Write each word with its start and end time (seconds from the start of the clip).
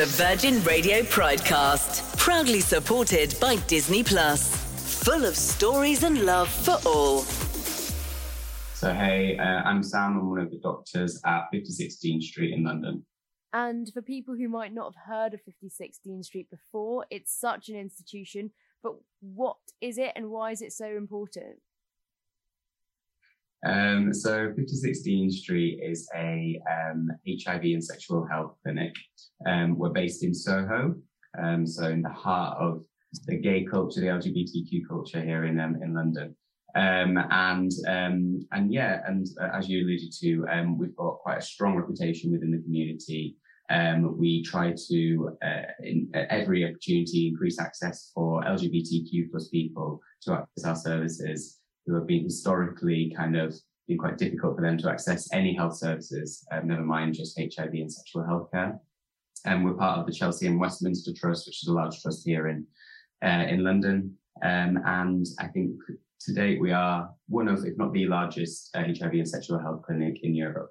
the 0.00 0.06
Virgin 0.06 0.64
Radio 0.64 1.02
Pridecast, 1.02 2.16
proudly 2.16 2.60
supported 2.60 3.34
by 3.38 3.56
Disney 3.66 4.02
Plus. 4.02 4.56
Full 5.04 5.26
of 5.26 5.36
stories 5.36 6.04
and 6.04 6.24
love 6.24 6.48
for 6.48 6.78
all. 6.86 7.18
So, 8.72 8.94
hey, 8.94 9.36
uh, 9.36 9.42
I'm 9.42 9.82
Sam. 9.82 10.16
I'm 10.16 10.30
one 10.30 10.38
of 10.38 10.50
the 10.50 10.56
doctors 10.56 11.20
at 11.26 11.48
56 11.52 11.96
Dean 11.96 12.22
Street 12.22 12.54
in 12.54 12.64
London. 12.64 13.04
And 13.52 13.90
for 13.92 14.00
people 14.00 14.34
who 14.34 14.48
might 14.48 14.72
not 14.72 14.94
have 14.94 15.04
heard 15.06 15.34
of 15.34 15.42
56 15.42 15.98
Dean 16.02 16.22
Street 16.22 16.48
before, 16.50 17.04
it's 17.10 17.38
such 17.38 17.68
an 17.68 17.76
institution. 17.76 18.52
But 18.82 18.94
what 19.20 19.58
is 19.82 19.98
it 19.98 20.12
and 20.16 20.30
why 20.30 20.52
is 20.52 20.62
it 20.62 20.72
so 20.72 20.86
important? 20.86 21.58
Um, 23.66 24.14
so 24.14 24.52
56 24.56 25.00
Dean 25.00 25.30
Street 25.30 25.80
is 25.82 26.08
a 26.16 26.60
um, 26.70 27.10
HIV 27.28 27.62
and 27.62 27.84
sexual 27.84 28.26
health 28.26 28.54
clinic. 28.62 28.94
Um, 29.46 29.78
we're 29.78 29.90
based 29.90 30.24
in 30.24 30.34
Soho, 30.34 30.94
um, 31.42 31.66
so 31.66 31.88
in 31.88 32.02
the 32.02 32.08
heart 32.08 32.56
of 32.58 32.84
the 33.26 33.36
gay 33.36 33.64
culture, 33.64 34.00
the 34.00 34.06
LGBTQ 34.06 34.88
culture 34.88 35.20
here 35.20 35.44
in 35.44 35.60
um, 35.60 35.76
in 35.82 35.94
London. 35.94 36.34
Um, 36.74 37.18
and 37.30 37.70
and 37.86 38.72
yeah, 38.72 39.00
and 39.06 39.26
uh, 39.42 39.48
as 39.52 39.68
you 39.68 39.84
alluded 39.84 40.12
to, 40.20 40.46
we've 40.78 40.96
got 40.96 41.18
quite 41.18 41.38
a 41.38 41.42
strong 41.42 41.76
reputation 41.76 42.32
within 42.32 42.52
the 42.52 42.62
community. 42.62 43.36
we 44.16 44.42
try 44.42 44.74
to, 44.88 45.36
uh, 45.44 45.62
in 45.82 46.08
every 46.14 46.64
opportunity, 46.64 47.28
increase 47.28 47.60
access 47.60 48.10
for 48.14 48.42
LGBTQ 48.44 49.30
plus 49.30 49.48
people 49.48 50.00
to 50.22 50.32
access 50.32 50.64
our 50.64 50.76
services 50.76 51.59
who 51.90 51.96
have 51.96 52.06
been 52.06 52.24
historically 52.24 53.12
kind 53.16 53.36
of 53.36 53.54
been 53.88 53.98
quite 53.98 54.16
difficult 54.16 54.54
for 54.54 54.62
them 54.62 54.78
to 54.78 54.88
access 54.88 55.28
any 55.32 55.52
health 55.54 55.76
services, 55.76 56.46
um, 56.52 56.68
never 56.68 56.82
mind 56.82 57.14
just 57.14 57.38
HIV 57.38 57.72
and 57.72 57.92
sexual 57.92 58.24
health 58.24 58.48
care. 58.52 58.78
And 59.44 59.64
we're 59.64 59.74
part 59.74 59.98
of 59.98 60.06
the 60.06 60.12
Chelsea 60.12 60.46
and 60.46 60.60
Westminster 60.60 61.12
Trust, 61.12 61.46
which 61.46 61.62
is 61.62 61.68
a 61.68 61.72
large 61.72 62.00
trust 62.00 62.22
here 62.24 62.48
in 62.48 62.66
uh, 63.24 63.46
in 63.48 63.64
London. 63.64 64.16
Um, 64.42 64.78
and 64.84 65.26
I 65.38 65.48
think 65.48 65.76
to 66.20 66.34
date 66.34 66.60
we 66.60 66.72
are 66.72 67.10
one 67.28 67.48
of, 67.48 67.64
if 67.64 67.76
not 67.76 67.92
the 67.92 68.06
largest, 68.06 68.70
uh, 68.74 68.84
HIV 68.84 69.12
and 69.12 69.28
sexual 69.28 69.58
health 69.58 69.82
clinic 69.82 70.20
in 70.22 70.34
Europe. 70.34 70.70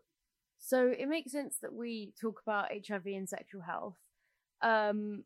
So 0.60 0.94
it 0.98 1.10
makes 1.10 1.32
sense 1.32 1.58
that 1.62 1.74
we 1.74 2.14
talk 2.20 2.42
about 2.46 2.72
HIV 2.72 3.08
and 3.08 3.28
sexual 3.28 3.62
health. 3.62 3.98
Um, 4.62 5.24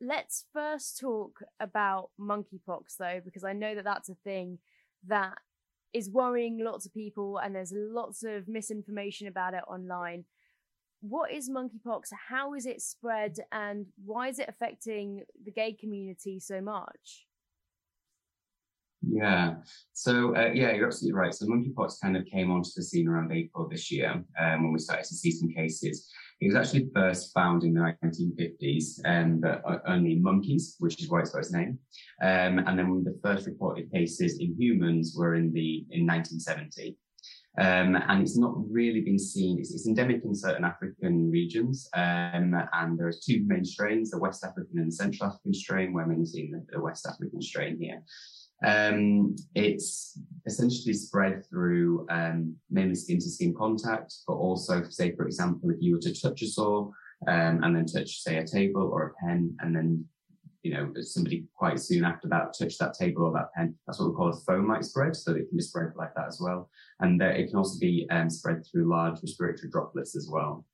let's 0.00 0.46
first 0.52 0.98
talk 0.98 1.42
about 1.60 2.10
monkeypox, 2.20 2.96
though, 2.98 3.20
because 3.24 3.44
I 3.44 3.52
know 3.52 3.74
that 3.74 3.84
that's 3.84 4.08
a 4.08 4.16
thing 4.24 4.58
that 5.08 5.38
is 5.92 6.10
worrying 6.10 6.58
lots 6.62 6.86
of 6.86 6.92
people 6.92 7.38
and 7.38 7.54
there's 7.54 7.72
lots 7.74 8.24
of 8.24 8.48
misinformation 8.48 9.28
about 9.28 9.54
it 9.54 9.62
online. 9.68 10.24
What 11.00 11.30
is 11.32 11.50
monkeypox? 11.50 12.08
How 12.28 12.54
is 12.54 12.66
it 12.66 12.80
spread? 12.80 13.36
And 13.52 13.86
why 14.04 14.28
is 14.28 14.38
it 14.38 14.48
affecting 14.48 15.22
the 15.44 15.52
gay 15.52 15.72
community 15.72 16.40
so 16.40 16.60
much? 16.60 17.26
Yeah. 19.06 19.56
So 19.92 20.34
uh, 20.34 20.50
yeah, 20.54 20.72
you're 20.72 20.86
absolutely 20.86 21.18
right. 21.18 21.34
So 21.34 21.46
monkeypox 21.46 22.00
kind 22.02 22.16
of 22.16 22.24
came 22.24 22.50
onto 22.50 22.70
the 22.74 22.82
scene 22.82 23.06
around 23.06 23.32
April 23.32 23.68
this 23.68 23.92
year 23.92 24.24
um, 24.40 24.62
when 24.62 24.72
we 24.72 24.78
started 24.78 25.04
to 25.06 25.14
see 25.14 25.30
some 25.30 25.50
cases. 25.50 26.10
It 26.44 26.52
was 26.52 26.56
actually 26.56 26.90
first 26.94 27.32
found 27.32 27.64
in 27.64 27.72
the 27.72 27.80
1950s, 27.80 29.00
um, 29.06 29.40
but 29.40 29.62
only 29.86 30.16
monkeys, 30.16 30.76
which 30.78 31.00
is 31.00 31.08
why 31.08 31.20
it's 31.20 31.30
got 31.30 31.38
its 31.38 31.52
name. 31.52 31.78
Um, 32.22 32.58
and 32.58 32.78
then 32.78 33.02
the 33.02 33.18
first 33.22 33.46
reported 33.46 33.90
cases 33.90 34.38
in 34.38 34.54
humans 34.58 35.14
were 35.16 35.36
in 35.36 35.54
the 35.54 35.86
in 35.90 36.06
1970. 36.06 36.98
Um, 37.56 37.96
and 37.96 38.20
it's 38.20 38.36
not 38.36 38.52
really 38.70 39.00
been 39.00 39.18
seen. 39.18 39.58
It's, 39.58 39.72
it's 39.72 39.86
endemic 39.86 40.22
in 40.22 40.34
certain 40.34 40.66
African 40.66 41.30
regions, 41.30 41.88
um, 41.94 42.54
and 42.74 42.98
there 42.98 43.06
are 43.06 43.12
two 43.26 43.42
main 43.46 43.64
strains: 43.64 44.10
the 44.10 44.18
West 44.18 44.44
African 44.44 44.80
and 44.80 44.88
the 44.88 44.96
Central 44.96 45.30
African 45.30 45.54
strain. 45.54 45.94
We're 45.94 46.04
mainly 46.04 46.26
seeing 46.26 46.50
the, 46.50 46.66
the 46.70 46.82
West 46.82 47.06
African 47.06 47.40
strain 47.40 47.78
here. 47.80 48.02
Um, 48.64 49.36
it's 49.54 50.18
essentially 50.46 50.94
spread 50.94 51.44
through 51.48 52.06
um, 52.10 52.56
mainly 52.70 52.94
skin 52.94 53.18
to 53.18 53.28
skin 53.28 53.54
contact, 53.54 54.14
but 54.26 54.34
also, 54.34 54.82
say, 54.88 55.14
for 55.14 55.26
example, 55.26 55.70
if 55.70 55.76
you 55.80 55.94
were 55.94 56.00
to 56.00 56.20
touch 56.20 56.42
a 56.42 56.46
sore 56.46 56.90
um, 57.28 57.62
and 57.62 57.76
then 57.76 57.86
touch, 57.86 58.22
say, 58.22 58.38
a 58.38 58.46
table 58.46 58.90
or 58.92 59.08
a 59.08 59.26
pen, 59.26 59.56
and 59.60 59.74
then 59.76 60.04
you 60.62 60.72
know 60.72 60.90
somebody 61.02 61.44
quite 61.54 61.78
soon 61.78 62.04
after 62.04 62.26
that 62.28 62.54
touch 62.58 62.78
that 62.78 62.94
table 62.94 63.24
or 63.24 63.32
that 63.32 63.52
pen, 63.54 63.74
that's 63.86 64.00
what 64.00 64.08
we 64.08 64.14
call 64.14 64.30
a 64.30 64.50
fomite 64.50 64.84
spread. 64.84 65.14
So 65.14 65.32
it 65.32 65.48
can 65.48 65.58
be 65.58 65.62
spread 65.62 65.92
like 65.96 66.14
that 66.14 66.28
as 66.28 66.40
well, 66.40 66.70
and 67.00 67.20
there, 67.20 67.32
it 67.32 67.48
can 67.48 67.56
also 67.56 67.78
be 67.78 68.06
um, 68.10 68.30
spread 68.30 68.64
through 68.64 68.88
large 68.88 69.20
respiratory 69.22 69.70
droplets 69.70 70.16
as 70.16 70.28
well 70.30 70.64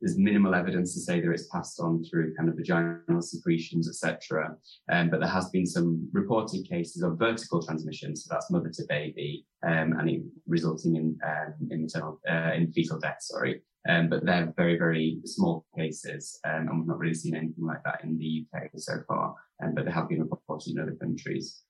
there's 0.00 0.18
minimal 0.18 0.54
evidence 0.54 0.94
to 0.94 1.00
say 1.00 1.20
that 1.20 1.30
it's 1.30 1.48
passed 1.48 1.78
on 1.80 2.02
through 2.04 2.34
kind 2.34 2.48
of 2.48 2.56
vaginal 2.56 3.20
secretions, 3.20 3.88
etc. 3.88 4.56
Um, 4.90 5.10
but 5.10 5.20
there 5.20 5.28
has 5.28 5.50
been 5.50 5.66
some 5.66 6.08
reported 6.12 6.66
cases 6.68 7.02
of 7.02 7.18
vertical 7.18 7.62
transmission, 7.62 8.16
so 8.16 8.28
that's 8.30 8.50
mother 8.50 8.70
to 8.70 8.82
baby, 8.88 9.46
um, 9.66 9.94
and 9.98 10.08
it 10.08 10.22
resulting 10.46 10.96
in 10.96 11.18
um, 11.24 11.54
in 11.70 11.82
maternal 11.82 12.20
uh, 12.28 12.52
in 12.54 12.72
fetal 12.72 12.98
death. 12.98 13.18
Sorry, 13.20 13.60
um, 13.88 14.08
but 14.08 14.24
they're 14.24 14.52
very 14.56 14.78
very 14.78 15.18
small 15.24 15.66
cases, 15.76 16.40
um, 16.44 16.68
and 16.68 16.78
we've 16.78 16.88
not 16.88 16.98
really 16.98 17.14
seen 17.14 17.36
anything 17.36 17.66
like 17.66 17.82
that 17.84 18.02
in 18.02 18.16
the 18.16 18.46
UK 18.54 18.70
so 18.76 18.94
far. 19.06 19.34
Um, 19.62 19.74
but 19.74 19.84
they 19.84 19.90
have 19.90 20.08
been 20.08 20.22
reported 20.22 20.72
in 20.72 20.80
other 20.80 20.96
countries. 20.98 21.62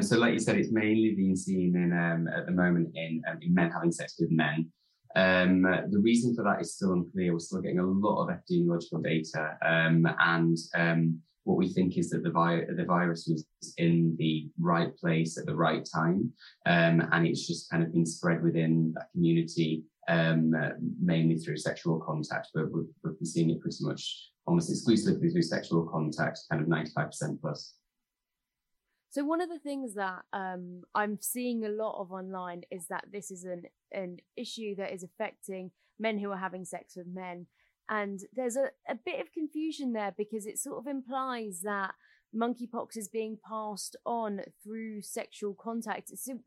so, 0.00 0.16
like 0.18 0.34
you 0.34 0.38
said, 0.38 0.56
it's 0.56 0.70
mainly 0.70 1.16
been 1.16 1.36
seen 1.36 1.74
in 1.74 1.92
at 1.92 2.46
the 2.46 2.52
moment 2.52 2.90
in, 2.94 3.20
in 3.42 3.52
men 3.52 3.72
having 3.72 3.90
sex 3.90 4.14
with 4.20 4.30
men. 4.30 4.70
Um, 5.16 5.62
the 5.62 5.98
reason 6.00 6.34
for 6.34 6.44
that 6.44 6.60
is 6.60 6.74
still 6.74 6.92
unclear. 6.92 7.32
We're 7.32 7.38
still 7.38 7.60
getting 7.60 7.78
a 7.78 7.86
lot 7.86 8.22
of 8.22 8.28
epidemiological 8.28 9.02
data, 9.02 9.56
um, 9.64 10.06
and 10.18 10.56
um, 10.74 11.20
what 11.44 11.56
we 11.56 11.68
think 11.68 11.96
is 11.96 12.10
that 12.10 12.22
the, 12.22 12.30
vi- 12.30 12.66
the, 12.76 12.84
virus 12.84 13.26
was 13.26 13.44
in 13.78 14.14
the 14.18 14.48
right 14.60 14.94
place 14.98 15.38
at 15.38 15.46
the 15.46 15.54
right 15.54 15.88
time, 15.92 16.30
um, 16.66 17.08
and 17.12 17.26
it's 17.26 17.46
just 17.46 17.70
kind 17.70 17.82
of 17.82 17.92
been 17.92 18.04
spread 18.04 18.42
within 18.42 18.92
that 18.94 19.10
community, 19.12 19.82
uh, 20.08 20.36
mainly 21.00 21.38
through 21.38 21.56
sexual 21.56 21.98
contact. 22.00 22.48
But 22.54 22.70
we've, 22.70 22.84
we've 23.02 23.18
been 23.18 23.26
seeing 23.26 23.50
it 23.50 23.60
pretty 23.60 23.78
much 23.80 24.30
almost 24.46 24.70
exclusively 24.70 25.30
through 25.30 25.42
sexual 25.42 25.86
contact, 25.86 26.40
kind 26.50 26.62
of 26.62 26.68
95% 26.68 27.40
plus. 27.40 27.74
So 29.10 29.24
one 29.24 29.40
of 29.40 29.48
the 29.48 29.58
things 29.58 29.94
that 29.94 30.22
um, 30.32 30.82
I'm 30.94 31.18
seeing 31.20 31.64
a 31.64 31.70
lot 31.70 32.00
of 32.00 32.12
online 32.12 32.62
is 32.70 32.86
that 32.88 33.06
this 33.12 33.30
is 33.30 33.44
an 33.44 33.64
an 33.90 34.18
issue 34.36 34.74
that 34.76 34.92
is 34.92 35.02
affecting 35.02 35.70
men 35.98 36.18
who 36.18 36.30
are 36.30 36.36
having 36.36 36.64
sex 36.64 36.94
with 36.94 37.06
men, 37.06 37.46
and 37.88 38.20
there's 38.34 38.56
a, 38.56 38.68
a 38.88 38.94
bit 38.94 39.20
of 39.20 39.32
confusion 39.32 39.92
there 39.92 40.14
because 40.16 40.46
it 40.46 40.58
sort 40.58 40.78
of 40.78 40.86
implies 40.86 41.60
that 41.62 41.94
monkeypox 42.36 42.96
is 42.96 43.08
being 43.08 43.38
passed 43.48 43.96
on 44.04 44.42
through 44.62 45.00
sexual 45.00 45.54
contact. 45.54 46.10
So 46.18 46.38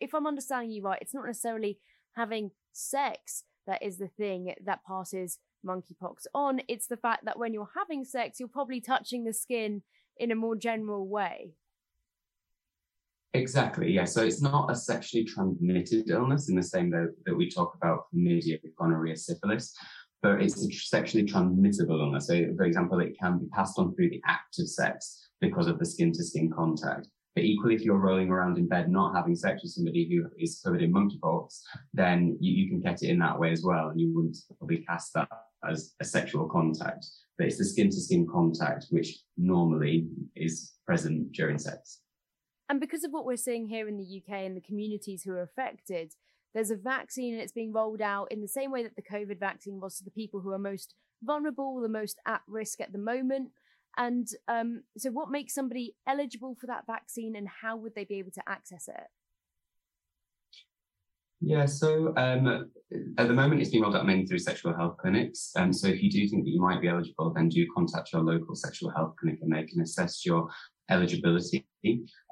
if 0.00 0.14
I'm 0.14 0.26
understanding 0.26 0.70
you 0.70 0.82
right, 0.82 1.00
it's 1.00 1.14
not 1.14 1.26
necessarily 1.26 1.78
having 2.16 2.52
sex 2.72 3.44
that 3.66 3.82
is 3.82 3.98
the 3.98 4.08
thing 4.08 4.54
that 4.64 4.84
passes 4.86 5.38
monkeypox 5.66 6.26
on. 6.34 6.60
It's 6.68 6.86
the 6.86 6.96
fact 6.96 7.24
that 7.24 7.38
when 7.38 7.52
you're 7.52 7.70
having 7.76 8.04
sex, 8.04 8.38
you're 8.38 8.48
probably 8.48 8.80
touching 8.80 9.24
the 9.24 9.32
skin 9.32 9.82
in 10.16 10.30
a 10.30 10.36
more 10.36 10.54
general 10.54 11.08
way. 11.08 11.54
Exactly, 13.34 13.90
yeah. 13.90 14.04
So 14.04 14.22
it's 14.22 14.40
not 14.40 14.70
a 14.70 14.76
sexually 14.76 15.24
transmitted 15.24 16.08
illness 16.08 16.48
in 16.48 16.54
the 16.54 16.62
same 16.62 16.90
way 16.90 17.06
that 17.26 17.36
we 17.36 17.50
talk 17.50 17.74
about 17.74 18.04
chlamydia, 18.14 18.60
gonorrhea, 18.78 19.16
syphilis, 19.16 19.74
but 20.22 20.40
it's 20.40 20.64
a 20.64 20.70
sexually 20.70 21.24
transmissible 21.24 22.00
illness. 22.00 22.28
So, 22.28 22.54
for 22.56 22.64
example, 22.64 23.00
it 23.00 23.18
can 23.20 23.38
be 23.38 23.46
passed 23.46 23.76
on 23.76 23.92
through 23.94 24.10
the 24.10 24.22
act 24.24 24.60
of 24.60 24.68
sex 24.68 25.28
because 25.40 25.66
of 25.66 25.80
the 25.80 25.84
skin 25.84 26.12
to 26.12 26.22
skin 26.22 26.48
contact. 26.48 27.08
But 27.34 27.42
equally, 27.42 27.74
if 27.74 27.82
you're 27.82 27.98
rolling 27.98 28.30
around 28.30 28.56
in 28.56 28.68
bed 28.68 28.88
not 28.88 29.16
having 29.16 29.34
sex 29.34 29.64
with 29.64 29.72
somebody 29.72 30.08
who 30.08 30.30
is 30.38 30.60
covered 30.64 30.82
in 30.82 30.92
monkeypox, 30.92 31.58
then 31.92 32.38
you, 32.40 32.52
you 32.52 32.68
can 32.68 32.80
get 32.80 33.02
it 33.02 33.10
in 33.10 33.18
that 33.18 33.38
way 33.38 33.50
as 33.50 33.64
well. 33.64 33.88
And 33.88 34.00
you 34.00 34.14
wouldn't 34.14 34.36
probably 34.58 34.84
cast 34.88 35.12
that 35.14 35.28
as 35.68 35.94
a 36.00 36.04
sexual 36.04 36.48
contact. 36.48 37.04
But 37.36 37.48
it's 37.48 37.58
the 37.58 37.64
skin 37.64 37.90
to 37.90 38.00
skin 38.00 38.28
contact 38.32 38.86
which 38.90 39.18
normally 39.36 40.06
is 40.36 40.74
present 40.86 41.32
during 41.32 41.58
sex. 41.58 42.02
And 42.68 42.80
because 42.80 43.04
of 43.04 43.10
what 43.10 43.26
we're 43.26 43.36
seeing 43.36 43.66
here 43.66 43.88
in 43.88 43.98
the 43.98 44.22
UK 44.22 44.42
and 44.44 44.56
the 44.56 44.60
communities 44.60 45.22
who 45.22 45.32
are 45.32 45.42
affected, 45.42 46.14
there's 46.54 46.70
a 46.70 46.76
vaccine 46.76 47.34
and 47.34 47.42
it's 47.42 47.52
being 47.52 47.72
rolled 47.72 48.00
out 48.00 48.28
in 48.30 48.40
the 48.40 48.48
same 48.48 48.70
way 48.70 48.82
that 48.82 48.96
the 48.96 49.02
COVID 49.02 49.38
vaccine 49.38 49.80
was 49.80 49.98
to 49.98 50.04
the 50.04 50.10
people 50.10 50.40
who 50.40 50.52
are 50.52 50.58
most 50.58 50.94
vulnerable, 51.22 51.80
the 51.80 51.88
most 51.88 52.18
at 52.26 52.42
risk 52.46 52.80
at 52.80 52.92
the 52.92 52.98
moment. 52.98 53.50
And 53.96 54.26
um, 54.48 54.82
so, 54.96 55.10
what 55.10 55.30
makes 55.30 55.54
somebody 55.54 55.94
eligible 56.06 56.56
for 56.60 56.66
that 56.66 56.86
vaccine 56.86 57.36
and 57.36 57.48
how 57.62 57.76
would 57.76 57.94
they 57.94 58.04
be 58.04 58.18
able 58.18 58.32
to 58.32 58.42
access 58.48 58.88
it? 58.88 59.06
Yeah, 61.40 61.66
so 61.66 62.14
um, 62.16 62.70
at 63.18 63.28
the 63.28 63.34
moment 63.34 63.60
it's 63.60 63.70
being 63.70 63.82
rolled 63.82 63.96
out 63.96 64.06
mainly 64.06 64.26
through 64.26 64.38
sexual 64.38 64.74
health 64.74 64.96
clinics. 64.96 65.52
Um, 65.56 65.72
so 65.72 65.88
if 65.88 66.02
you 66.02 66.10
do 66.10 66.26
think 66.26 66.44
that 66.44 66.50
you 66.50 66.60
might 66.60 66.80
be 66.80 66.88
eligible, 66.88 67.32
then 67.34 67.50
do 67.50 67.66
contact 67.74 68.12
your 68.12 68.22
local 68.22 68.54
sexual 68.54 68.90
health 68.90 69.14
clinic 69.20 69.40
and 69.42 69.52
they 69.52 69.64
can 69.64 69.82
assess 69.82 70.24
your 70.24 70.48
eligibility. 70.90 71.66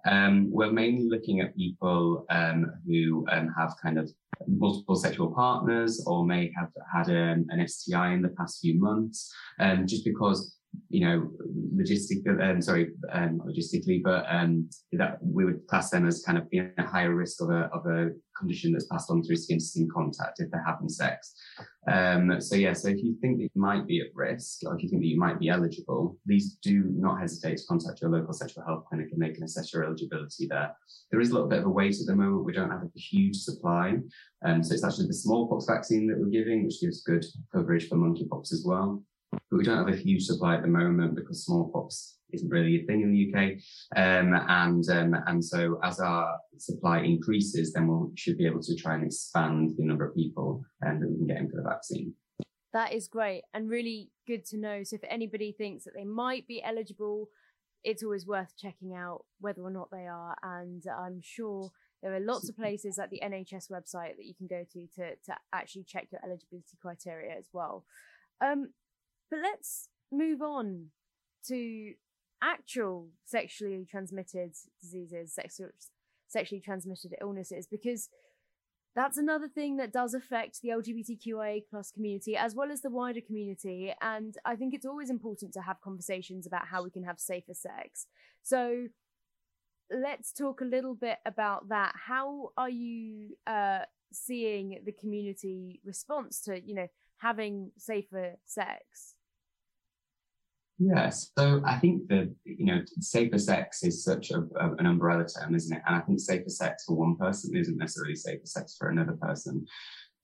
Um, 0.07 0.51
we're 0.51 0.73
mainly 0.73 1.09
looking 1.09 1.41
at 1.41 1.57
people 1.57 2.25
um, 2.31 2.73
who 2.87 3.27
um, 3.31 3.53
have 3.57 3.75
kind 3.83 3.99
of 3.99 4.11
multiple 4.47 4.97
sexual 4.97 5.33
partners 5.33 6.03
or 6.07 6.25
may 6.25 6.53
have 6.57 6.71
had 6.93 7.09
um, 7.09 7.47
an 7.51 7.67
STI 7.67 8.13
in 8.13 8.23
the 8.23 8.31
past 8.31 8.61
few 8.61 8.81
months, 8.81 9.33
um, 9.61 9.87
just 9.87 10.05
because 10.05 10.57
you 10.89 11.07
know, 11.07 11.31
logistically, 11.75 12.51
um, 12.51 12.61
sorry, 12.61 12.91
um, 13.13 13.41
logistically, 13.47 14.03
but 14.03 14.25
um, 14.29 14.69
that 14.93 15.19
we 15.23 15.45
would 15.45 15.67
class 15.67 15.91
them 15.91 16.07
as 16.07 16.23
kind 16.23 16.39
of 16.39 16.49
being 16.51 16.71
at 16.77 16.87
higher 16.87 17.15
risk 17.15 17.41
of 17.43 17.51
a, 17.51 17.71
of 17.73 17.87
a 17.87 18.11
condition 18.39 18.73
that's 18.73 18.87
passed 18.87 19.11
on 19.11 19.23
through 19.23 19.37
skin 19.37 19.59
to 19.59 19.65
skin 19.65 19.89
contact 19.95 20.41
if 20.41 20.51
they're 20.51 20.65
having 20.65 20.89
sex. 20.89 21.35
Um, 21.91 22.41
so 22.41 22.57
yeah, 22.57 22.73
so 22.73 22.89
if 22.89 23.03
you 23.03 23.17
think 23.21 23.39
that 23.39 23.45
you 23.45 23.51
might 23.61 23.87
be 23.87 24.01
at 24.01 24.15
risk, 24.15 24.61
or 24.67 24.75
if 24.77 24.83
you 24.83 24.89
think 24.89 25.03
that 25.03 25.09
you 25.09 25.19
might 25.19 25.39
be 25.39 25.49
eligible, 25.49 26.17
please 26.27 26.57
do 26.63 26.85
not 26.95 27.21
hesitate 27.21 27.57
to 27.59 27.67
contact 27.67 28.01
your 28.01 28.11
local 28.11 28.33
sexual 28.33 28.65
health 28.65 28.85
clinic 28.89 29.09
and 29.13 29.23
they 29.23 29.31
can 29.31 29.45
assess 29.45 29.73
your 29.73 29.85
eligibility 29.85 30.47
there. 30.47 30.77
There 31.11 31.21
is 31.21 31.31
a 31.31 31.35
little 31.35 31.49
bit 31.49 31.61
of 31.61 31.67
a 31.67 31.71
wait 31.71 31.99
at 32.01 32.07
the 32.07 32.17
moment. 32.17 32.45
We 32.45 32.53
don't 32.53 32.71
have 32.71 32.83
a 32.83 32.99
huge 32.99 33.37
supply. 33.37 33.97
Um, 34.45 34.63
so 34.63 34.75
it's 34.75 34.85
actually 34.85 35.07
the 35.07 35.15
smallpox 35.15 35.67
vaccine 35.67 36.07
that 36.09 36.19
we're 36.19 36.27
giving, 36.27 36.65
which 36.65 36.81
gives 36.81 37.03
good 37.03 37.25
coverage 37.53 37.89
for 37.89 37.97
monkeypox 37.97 38.53
as 38.53 38.65
well 38.67 39.03
but 39.33 39.57
we 39.59 39.65
don't 39.65 39.79
have 39.79 39.95
a 39.95 39.97
huge 39.97 40.25
supply 40.25 40.55
at 40.55 40.63
the 40.63 40.69
moment 40.69 41.15
because 41.15 41.45
smallpox 41.45 42.19
isn't 42.33 42.49
really 42.49 42.81
a 42.81 42.87
thing 42.87 43.03
in 43.03 43.13
the 43.13 43.33
UK. 43.33 43.53
Um, 43.97 44.35
and 44.49 44.89
um, 44.91 45.23
and 45.27 45.45
so 45.45 45.79
as 45.83 46.01
our 46.01 46.39
supply 46.59 47.01
increases, 47.01 47.73
then 47.73 47.89
we 47.89 48.17
should 48.17 48.39
be 48.39 48.47
able 48.47 48.63
to 48.63 48.77
try 48.77 48.95
and 48.95 49.05
expand 49.05 49.73
the 49.77 49.85
number 49.85 50.07
of 50.07 50.15
people 50.15 50.63
um, 50.87 51.01
that 51.01 51.09
we 51.09 51.17
can 51.17 51.27
get 51.27 51.37
in 51.39 51.51
for 51.51 51.57
the 51.57 51.69
vaccine. 51.69 52.15
That 52.73 52.93
is 52.93 53.09
great 53.09 53.43
and 53.53 53.69
really 53.69 54.11
good 54.27 54.47
to 54.47 54.57
know. 54.57 54.83
So 54.83 54.97
if 54.97 55.05
anybody 55.09 55.53
thinks 55.53 55.85
that 55.85 55.95
they 55.95 56.05
might 56.05 56.47
be 56.47 56.63
eligible, 56.63 57.29
it's 57.85 58.03
always 58.03 58.27
worth 58.27 58.57
checking 58.57 58.95
out 58.95 59.25
whether 59.41 59.63
or 59.63 59.71
not 59.71 59.91
they 59.91 60.07
are. 60.07 60.35
And 60.43 60.83
I'm 60.99 61.21
sure 61.23 61.71
there 62.03 62.15
are 62.15 62.21
lots 62.21 62.49
of 62.49 62.57
places 62.57 62.97
like 62.97 63.11
the 63.11 63.21
NHS 63.23 63.71
website 63.71 64.17
that 64.17 64.25
you 64.25 64.35
can 64.35 64.47
go 64.47 64.65
to 64.73 64.87
to, 64.97 65.17
to 65.17 65.37
actually 65.53 65.85
check 65.85 66.09
your 66.11 66.23
eligibility 66.25 66.79
criteria 66.81 67.37
as 67.37 67.51
well. 67.53 67.85
Um, 68.41 68.71
but 69.33 69.41
let's 69.43 69.89
move 70.13 70.43
on 70.43 70.89
to 71.49 71.95
actual 72.43 73.09
sexually 73.25 73.87
transmitted 73.91 74.53
diseases, 74.83 75.35
sexual, 75.35 75.69
sexually 76.29 76.61
transmitted 76.61 77.15
illnesses, 77.19 77.67
because 77.67 78.11
that's 78.95 79.17
another 79.17 79.49
thing 79.49 79.79
that 79.79 79.91
does 79.91 80.13
affect 80.13 80.61
the 80.61 80.69
LGBTQIA 80.69 81.63
plus 81.71 81.91
community 81.91 82.37
as 82.37 82.55
well 82.55 82.71
as 82.71 82.83
the 82.83 82.91
wider 82.91 83.23
community. 83.27 83.95
And 84.03 84.35
I 84.45 84.55
think 84.55 84.75
it's 84.75 84.85
always 84.85 85.09
important 85.09 85.55
to 85.55 85.63
have 85.63 85.81
conversations 85.81 86.47
about 86.47 86.67
how 86.67 86.85
we 86.85 86.91
can 86.91 87.05
have 87.05 87.19
safer 87.19 87.55
sex. 87.55 88.07
So 88.43 88.89
let's 89.91 90.31
talk 90.31 90.61
a 90.61 90.67
little 90.67 90.95
bit 90.95 91.21
about 91.25 91.71
that. 91.71 91.95
How 92.07 92.51
are 92.59 92.69
you 92.69 93.37
uh, 93.47 93.87
seeing 94.13 94.83
the 94.85 94.93
community 94.93 95.81
response 95.87 96.43
to, 96.43 96.61
you 96.61 96.75
know, 96.75 96.89
having 97.17 97.71
safer 97.79 98.35
sex? 98.45 99.12
Yes. 100.85 101.31
So 101.39 101.63
I 101.65 101.79
think 101.79 102.09
that, 102.09 102.35
you 102.45 102.65
know, 102.65 102.81
safer 103.01 103.39
sex 103.39 103.85
is 103.85 104.03
such 104.03 104.31
a, 104.31 104.39
a, 104.57 104.75
an 104.79 104.87
umbrella 104.87 105.27
term, 105.27 105.55
isn't 105.55 105.77
it? 105.77 105.83
And 105.87 105.95
I 105.95 106.01
think 106.01 106.19
safer 106.19 106.49
sex 106.49 106.85
for 106.87 106.97
one 106.97 107.17
person 107.17 107.57
isn't 107.57 107.77
necessarily 107.77 108.17
safer 108.17 108.47
sex 108.47 108.77
for 108.77 108.89
another 108.89 109.17
person. 109.21 109.65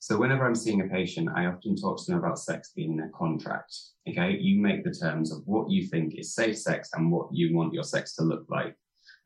So 0.01 0.17
whenever 0.17 0.47
I'm 0.47 0.55
seeing 0.55 0.81
a 0.81 0.89
patient, 0.89 1.29
I 1.35 1.47
often 1.47 1.77
talk 1.77 1.99
to 1.99 2.05
them 2.11 2.19
about 2.19 2.39
sex 2.39 2.73
being 2.75 2.99
a 3.01 3.09
contract. 3.17 3.73
Okay. 4.09 4.37
You 4.41 4.61
make 4.61 4.83
the 4.83 4.93
terms 4.95 5.33
of 5.33 5.43
what 5.45 5.71
you 5.71 5.87
think 5.87 6.15
is 6.17 6.35
safe 6.35 6.59
sex 6.59 6.91
and 6.95 7.13
what 7.13 7.29
you 7.33 7.55
want 7.55 7.75
your 7.75 7.85
sex 7.85 8.15
to 8.17 8.23
look 8.23 8.45
like. 8.49 8.75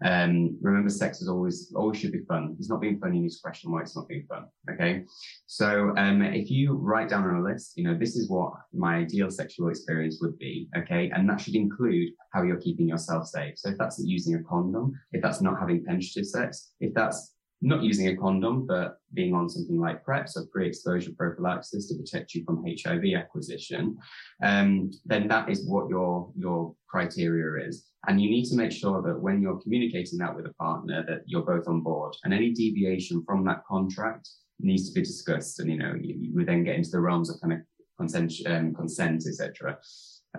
Um, 0.04 0.58
remember, 0.60 0.90
sex 0.90 1.20
is 1.20 1.28
always 1.28 1.72
always 1.74 1.98
should 1.98 2.12
be 2.12 2.24
fun. 2.28 2.56
It's 2.58 2.68
not 2.68 2.80
being 2.80 2.98
fun, 2.98 3.14
you 3.14 3.22
need 3.22 3.30
to 3.30 3.40
question 3.42 3.70
why 3.70 3.82
it's 3.82 3.96
not 3.96 4.08
being 4.08 4.26
fun. 4.28 4.46
Okay, 4.70 5.04
so 5.46 5.94
um, 5.96 6.22
if 6.22 6.50
you 6.50 6.74
write 6.74 7.08
down 7.08 7.24
on 7.24 7.36
a 7.36 7.42
list, 7.42 7.72
you 7.76 7.84
know 7.84 7.96
this 7.96 8.16
is 8.16 8.28
what 8.28 8.52
my 8.72 8.96
ideal 8.96 9.30
sexual 9.30 9.68
experience 9.68 10.18
would 10.20 10.38
be. 10.38 10.68
Okay, 10.76 11.10
and 11.14 11.28
that 11.28 11.40
should 11.40 11.54
include 11.54 12.10
how 12.32 12.42
you're 12.42 12.60
keeping 12.60 12.88
yourself 12.88 13.26
safe. 13.26 13.58
So 13.58 13.70
if 13.70 13.78
that's 13.78 14.02
using 14.04 14.34
a 14.34 14.42
condom, 14.42 14.92
if 15.12 15.22
that's 15.22 15.40
not 15.40 15.58
having 15.58 15.84
penetrative 15.84 16.26
sex, 16.26 16.72
if 16.80 16.92
that's 16.94 17.31
not 17.62 17.82
using 17.82 18.08
a 18.08 18.16
condom, 18.16 18.66
but 18.66 18.98
being 19.14 19.34
on 19.34 19.48
something 19.48 19.80
like 19.80 20.04
PrEP, 20.04 20.28
so 20.28 20.44
pre-exposure 20.52 21.12
prophylaxis 21.16 21.86
to 21.88 21.94
protect 21.94 22.34
you 22.34 22.44
from 22.44 22.64
HIV 22.66 23.04
acquisition, 23.16 23.96
um, 24.42 24.90
then 25.06 25.28
that 25.28 25.48
is 25.48 25.66
what 25.66 25.88
your 25.88 26.30
your 26.36 26.74
criteria 26.88 27.66
is. 27.68 27.86
And 28.08 28.20
you 28.20 28.28
need 28.28 28.46
to 28.46 28.56
make 28.56 28.72
sure 28.72 29.00
that 29.02 29.20
when 29.20 29.40
you're 29.40 29.60
communicating 29.60 30.18
that 30.18 30.34
with 30.34 30.46
a 30.46 30.54
partner, 30.54 31.04
that 31.06 31.22
you're 31.26 31.42
both 31.42 31.68
on 31.68 31.82
board. 31.82 32.16
And 32.24 32.34
any 32.34 32.50
deviation 32.50 33.22
from 33.24 33.44
that 33.44 33.64
contract 33.64 34.28
needs 34.58 34.88
to 34.88 34.94
be 34.94 35.06
discussed. 35.06 35.60
And 35.60 35.70
you 35.70 35.78
know, 35.78 35.94
you, 35.98 36.16
you 36.18 36.44
then 36.44 36.64
get 36.64 36.76
into 36.76 36.90
the 36.90 37.00
realms 37.00 37.30
of 37.30 37.40
kind 37.40 37.52
of 37.52 37.60
consent, 37.96 38.32
um, 38.46 38.74
consent, 38.74 39.24
etc. 39.26 39.78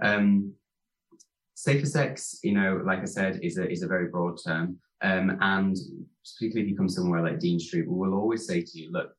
Um, 0.02 0.54
safer 1.56 1.86
sex, 1.86 2.40
you 2.44 2.54
know, 2.54 2.82
like 2.86 3.00
I 3.00 3.06
said, 3.06 3.40
is 3.42 3.58
a 3.58 3.70
is 3.70 3.84
a 3.84 3.88
very 3.88 4.08
broad 4.10 4.38
term. 4.46 4.80
Um, 5.04 5.38
and 5.42 5.78
particularly 6.24 6.64
if 6.64 6.72
you 6.72 6.78
come 6.78 6.90
somewhere 6.90 7.22
like 7.22 7.40
Dean 7.40 7.60
Street, 7.60 7.88
we 7.88 7.96
will 7.96 8.14
always 8.14 8.48
say 8.48 8.62
to 8.62 8.80
you, 8.80 8.92
look, 8.92 9.10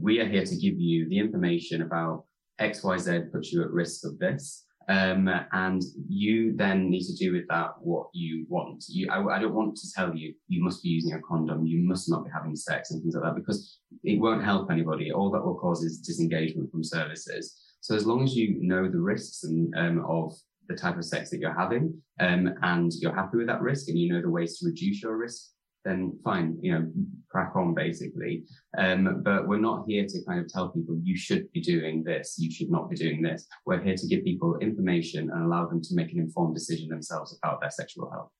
we 0.00 0.20
are 0.20 0.28
here 0.28 0.44
to 0.44 0.56
give 0.56 0.78
you 0.78 1.08
the 1.08 1.18
information 1.18 1.82
about 1.82 2.24
XYZ 2.60 3.32
puts 3.32 3.52
you 3.52 3.62
at 3.62 3.70
risk 3.70 4.06
of 4.06 4.18
this. 4.18 4.64
Um, 4.88 5.30
and 5.52 5.80
you 6.08 6.56
then 6.56 6.90
need 6.90 7.04
to 7.04 7.14
do 7.14 7.32
with 7.32 7.46
that 7.48 7.70
what 7.80 8.08
you 8.12 8.46
want. 8.48 8.84
You, 8.88 9.10
I, 9.10 9.36
I, 9.36 9.38
don't 9.38 9.54
want 9.54 9.76
to 9.76 9.92
tell 9.94 10.12
you 10.14 10.34
you 10.48 10.62
must 10.62 10.82
be 10.82 10.88
using 10.88 11.12
a 11.14 11.20
condom, 11.20 11.64
you 11.64 11.86
must 11.86 12.10
not 12.10 12.24
be 12.24 12.30
having 12.34 12.56
sex 12.56 12.90
and 12.90 13.00
things 13.00 13.14
like 13.14 13.22
that 13.22 13.36
because 13.36 13.78
it 14.02 14.20
won't 14.20 14.44
help 14.44 14.72
anybody. 14.72 15.12
All 15.12 15.30
that 15.30 15.44
will 15.44 15.54
cause 15.54 15.84
is 15.84 16.00
disengagement 16.00 16.72
from 16.72 16.82
services. 16.82 17.60
So 17.80 17.94
as 17.94 18.06
long 18.06 18.24
as 18.24 18.34
you 18.34 18.58
know 18.60 18.88
the 18.88 18.98
risks 18.98 19.44
and 19.44 19.72
um, 19.76 20.04
of 20.04 20.34
the 20.72 20.80
type 20.80 20.96
of 20.96 21.04
sex 21.04 21.30
that 21.30 21.38
you're 21.38 21.58
having, 21.58 22.00
um, 22.20 22.54
and 22.62 22.92
you're 23.00 23.14
happy 23.14 23.36
with 23.36 23.46
that 23.46 23.60
risk, 23.60 23.88
and 23.88 23.98
you 23.98 24.12
know 24.12 24.22
the 24.22 24.30
ways 24.30 24.58
to 24.58 24.66
reduce 24.66 25.02
your 25.02 25.16
risk, 25.16 25.50
then 25.84 26.18
fine, 26.24 26.56
you 26.62 26.72
know, 26.72 26.90
crack 27.28 27.52
on 27.56 27.74
basically. 27.74 28.44
Um, 28.78 29.22
but 29.24 29.48
we're 29.48 29.58
not 29.58 29.84
here 29.86 30.06
to 30.06 30.24
kind 30.26 30.40
of 30.40 30.48
tell 30.48 30.70
people 30.70 30.98
you 31.02 31.16
should 31.16 31.50
be 31.52 31.60
doing 31.60 32.04
this, 32.04 32.36
you 32.38 32.50
should 32.50 32.70
not 32.70 32.88
be 32.88 32.96
doing 32.96 33.22
this. 33.22 33.46
We're 33.66 33.82
here 33.82 33.96
to 33.96 34.06
give 34.06 34.24
people 34.24 34.58
information 34.58 35.30
and 35.30 35.44
allow 35.44 35.66
them 35.66 35.82
to 35.82 35.94
make 35.94 36.12
an 36.12 36.20
informed 36.20 36.54
decision 36.54 36.88
themselves 36.88 37.38
about 37.42 37.60
their 37.60 37.70
sexual 37.70 38.10
health. 38.10 38.30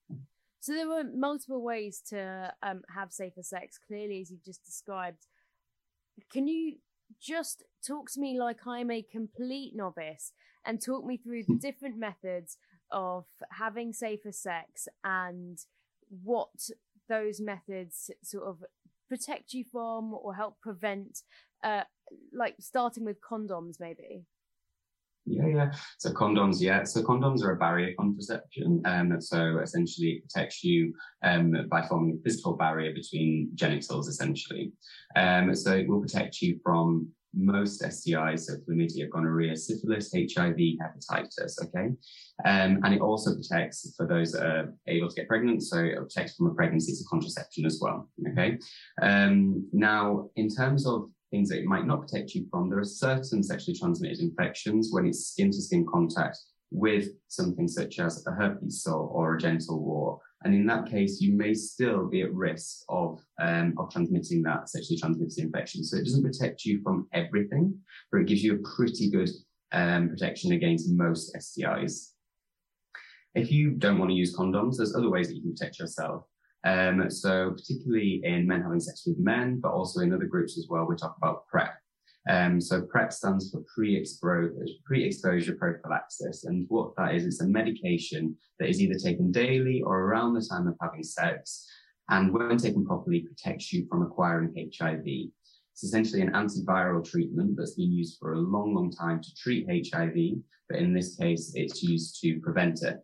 So 0.60 0.72
there 0.72 0.88
were 0.88 1.04
multiple 1.12 1.62
ways 1.62 2.00
to 2.10 2.52
um, 2.62 2.82
have 2.94 3.10
safer 3.10 3.42
sex, 3.42 3.78
clearly, 3.84 4.20
as 4.20 4.30
you've 4.30 4.44
just 4.44 4.64
described. 4.64 5.26
Can 6.32 6.46
you 6.46 6.76
just 7.20 7.64
talk 7.86 8.10
to 8.12 8.20
me 8.20 8.38
like 8.38 8.58
I'm 8.66 8.90
a 8.90 9.02
complete 9.02 9.72
novice 9.74 10.32
and 10.64 10.80
talk 10.80 11.04
me 11.04 11.16
through 11.16 11.44
the 11.44 11.56
different 11.56 11.96
methods 11.96 12.56
of 12.90 13.24
having 13.50 13.92
safer 13.92 14.32
sex 14.32 14.86
and 15.04 15.58
what 16.22 16.50
those 17.08 17.40
methods 17.40 18.10
sort 18.22 18.44
of 18.44 18.62
protect 19.08 19.52
you 19.52 19.64
from 19.70 20.14
or 20.14 20.34
help 20.34 20.60
prevent 20.60 21.20
uh 21.64 21.82
like 22.32 22.54
starting 22.60 23.04
with 23.04 23.18
condoms 23.20 23.80
maybe 23.80 24.24
yeah, 25.24 25.46
yeah. 25.46 25.70
So 25.98 26.10
condoms, 26.10 26.60
yeah. 26.60 26.82
So 26.84 27.02
condoms 27.02 27.44
are 27.44 27.52
a 27.52 27.56
barrier 27.56 27.94
contraception. 27.98 28.82
Um, 28.84 29.20
so 29.20 29.60
essentially 29.62 30.08
it 30.08 30.22
protects 30.28 30.64
you 30.64 30.92
um, 31.22 31.54
by 31.70 31.86
forming 31.86 32.18
a 32.18 32.22
physical 32.22 32.54
barrier 32.54 32.92
between 32.92 33.50
genitals, 33.54 34.08
essentially. 34.08 34.72
Um, 35.14 35.54
so 35.54 35.76
it 35.76 35.88
will 35.88 36.00
protect 36.00 36.42
you 36.42 36.58
from 36.64 37.08
most 37.34 37.82
STIs, 37.82 38.40
so 38.40 38.54
chlamydia, 38.56 39.08
gonorrhea, 39.10 39.56
syphilis, 39.56 40.12
HIV, 40.12 40.56
hepatitis, 40.56 41.62
okay? 41.62 41.90
Um, 42.44 42.80
and 42.84 42.94
it 42.94 43.00
also 43.00 43.34
protects 43.34 43.94
for 43.96 44.06
those 44.06 44.32
that 44.32 44.46
are 44.46 44.74
able 44.86 45.08
to 45.08 45.14
get 45.14 45.28
pregnant, 45.28 45.62
so 45.62 45.78
it 45.78 45.96
protects 45.96 46.36
from 46.36 46.46
a 46.46 46.54
pregnancy 46.54 46.92
to 46.92 47.04
contraception 47.08 47.64
as 47.64 47.78
well, 47.80 48.08
okay? 48.30 48.58
Um, 49.00 49.68
now, 49.72 50.30
in 50.36 50.48
terms 50.48 50.86
of 50.86 51.10
things 51.30 51.48
that 51.48 51.58
it 51.58 51.64
might 51.64 51.86
not 51.86 52.02
protect 52.02 52.34
you 52.34 52.46
from, 52.50 52.68
there 52.68 52.78
are 52.78 52.84
certain 52.84 53.42
sexually 53.42 53.76
transmitted 53.78 54.20
infections 54.20 54.90
when 54.92 55.06
it's 55.06 55.28
skin 55.28 55.50
to 55.50 55.60
skin 55.60 55.86
contact 55.90 56.38
with 56.72 57.08
something 57.28 57.68
such 57.68 57.98
as 57.98 58.24
a 58.26 58.32
herpes 58.32 58.82
sore 58.82 59.08
or 59.08 59.36
a 59.36 59.38
genital 59.38 59.82
wart 59.82 60.20
and 60.44 60.54
in 60.54 60.66
that 60.66 60.86
case, 60.86 61.20
you 61.20 61.34
may 61.36 61.54
still 61.54 62.08
be 62.08 62.22
at 62.22 62.34
risk 62.34 62.82
of, 62.88 63.20
um, 63.40 63.74
of 63.78 63.90
transmitting 63.90 64.42
that 64.42 64.68
sexually 64.68 64.98
transmitted 64.98 65.38
infection. 65.38 65.84
So 65.84 65.96
it 65.96 66.04
doesn't 66.04 66.22
protect 66.22 66.64
you 66.64 66.80
from 66.82 67.06
everything, 67.12 67.78
but 68.10 68.22
it 68.22 68.26
gives 68.26 68.42
you 68.42 68.54
a 68.54 68.76
pretty 68.76 69.10
good 69.10 69.30
um, 69.72 70.08
protection 70.08 70.52
against 70.52 70.90
most 70.90 71.34
STIs. 71.36 72.10
If 73.34 73.50
you 73.50 73.72
don't 73.72 73.98
want 73.98 74.10
to 74.10 74.16
use 74.16 74.36
condoms, 74.36 74.76
there's 74.76 74.94
other 74.94 75.10
ways 75.10 75.28
that 75.28 75.36
you 75.36 75.42
can 75.42 75.54
protect 75.54 75.78
yourself. 75.78 76.24
Um, 76.64 77.10
so 77.10 77.52
particularly 77.52 78.20
in 78.24 78.46
men 78.46 78.62
having 78.62 78.80
sex 78.80 79.04
with 79.06 79.18
men, 79.18 79.60
but 79.60 79.72
also 79.72 80.00
in 80.00 80.12
other 80.12 80.26
groups 80.26 80.58
as 80.58 80.66
well, 80.68 80.86
we 80.86 80.96
talk 80.96 81.16
about 81.16 81.46
PrEP. 81.46 81.72
Um, 82.28 82.60
so 82.60 82.82
PrEP 82.82 83.12
stands 83.12 83.50
for 83.50 83.64
pre-exposure, 83.74 85.56
prophylaxis. 85.56 86.44
And 86.44 86.66
what 86.68 86.94
that 86.96 87.14
is, 87.14 87.24
it's 87.24 87.40
a 87.40 87.46
medication 87.46 88.36
that 88.58 88.68
is 88.68 88.80
either 88.80 88.94
taken 88.94 89.32
daily 89.32 89.82
or 89.82 90.00
around 90.00 90.34
the 90.34 90.46
time 90.48 90.68
of 90.68 90.76
having 90.80 91.02
sex. 91.02 91.66
And 92.10 92.32
when 92.32 92.56
taken 92.58 92.86
properly, 92.86 93.20
protects 93.20 93.72
you 93.72 93.86
from 93.88 94.02
acquiring 94.02 94.54
HIV. 94.56 95.04
It's 95.04 95.82
essentially 95.82 96.20
an 96.20 96.32
antiviral 96.32 97.04
treatment 97.04 97.56
that's 97.56 97.74
been 97.74 97.92
used 97.92 98.18
for 98.18 98.34
a 98.34 98.38
long, 98.38 98.74
long 98.74 98.92
time 98.92 99.20
to 99.20 99.34
treat 99.34 99.66
HIV, 99.68 100.14
but 100.68 100.78
in 100.78 100.92
this 100.92 101.16
case, 101.16 101.52
it's 101.54 101.82
used 101.82 102.20
to 102.20 102.38
prevent 102.40 102.82
it. 102.82 102.98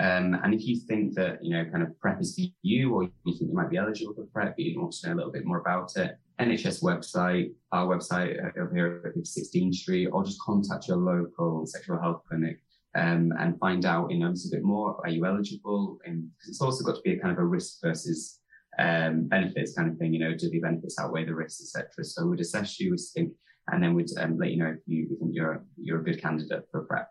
Um, 0.00 0.38
and 0.42 0.54
if 0.54 0.66
you 0.66 0.80
think 0.80 1.14
that, 1.14 1.44
you 1.44 1.50
know, 1.54 1.64
kind 1.70 1.82
of 1.82 1.98
PrEP 2.00 2.20
is 2.20 2.34
for 2.34 2.42
you, 2.62 2.94
or 2.94 3.04
you 3.04 3.10
think 3.24 3.50
you 3.50 3.54
might 3.54 3.70
be 3.70 3.76
eligible 3.76 4.14
for 4.14 4.24
PrEP, 4.26 4.56
but 4.56 4.64
you 4.64 4.80
want 4.80 4.92
to 4.92 5.08
know 5.08 5.14
a 5.14 5.16
little 5.16 5.32
bit 5.32 5.44
more 5.44 5.60
about 5.60 5.96
it, 5.96 6.16
NHS 6.40 6.82
website, 6.82 7.52
our 7.72 7.86
website 7.86 8.38
over 8.58 8.74
here 8.74 9.14
at 9.16 9.22
16th 9.22 9.74
Street, 9.74 10.06
or 10.06 10.24
just 10.24 10.40
contact 10.40 10.88
your 10.88 10.96
local 10.96 11.66
sexual 11.66 12.00
health 12.00 12.22
clinic 12.28 12.58
um, 12.94 13.32
and 13.38 13.58
find 13.58 13.84
out, 13.84 14.10
you 14.10 14.18
know, 14.18 14.28
a 14.28 14.30
little 14.30 14.50
bit 14.50 14.62
more. 14.62 15.00
Are 15.04 15.10
you 15.10 15.24
eligible? 15.26 15.98
And 16.04 16.28
it's 16.48 16.60
also 16.60 16.84
got 16.84 16.96
to 16.96 17.02
be 17.02 17.12
a 17.12 17.18
kind 17.18 17.32
of 17.32 17.38
a 17.38 17.44
risk 17.44 17.80
versus 17.82 18.40
um, 18.78 19.28
benefits 19.28 19.74
kind 19.74 19.90
of 19.90 19.98
thing. 19.98 20.12
You 20.12 20.20
know, 20.20 20.34
do 20.34 20.50
the 20.50 20.60
benefits 20.60 20.98
outweigh 20.98 21.24
the 21.24 21.34
risks, 21.34 21.62
etc. 21.62 22.04
So 22.04 22.26
we'd 22.26 22.40
assess 22.40 22.78
you, 22.80 22.90
we'd 22.90 23.00
think, 23.14 23.32
and 23.70 23.82
then 23.82 23.94
we'd 23.94 24.10
um, 24.18 24.38
let 24.38 24.50
you 24.50 24.58
know 24.58 24.70
if 24.70 24.78
you, 24.86 25.06
you 25.10 25.16
think 25.18 25.30
you're 25.34 25.64
you're 25.76 26.00
a 26.00 26.04
good 26.04 26.20
candidate 26.20 26.64
for 26.70 26.82
PrEP. 26.82 27.08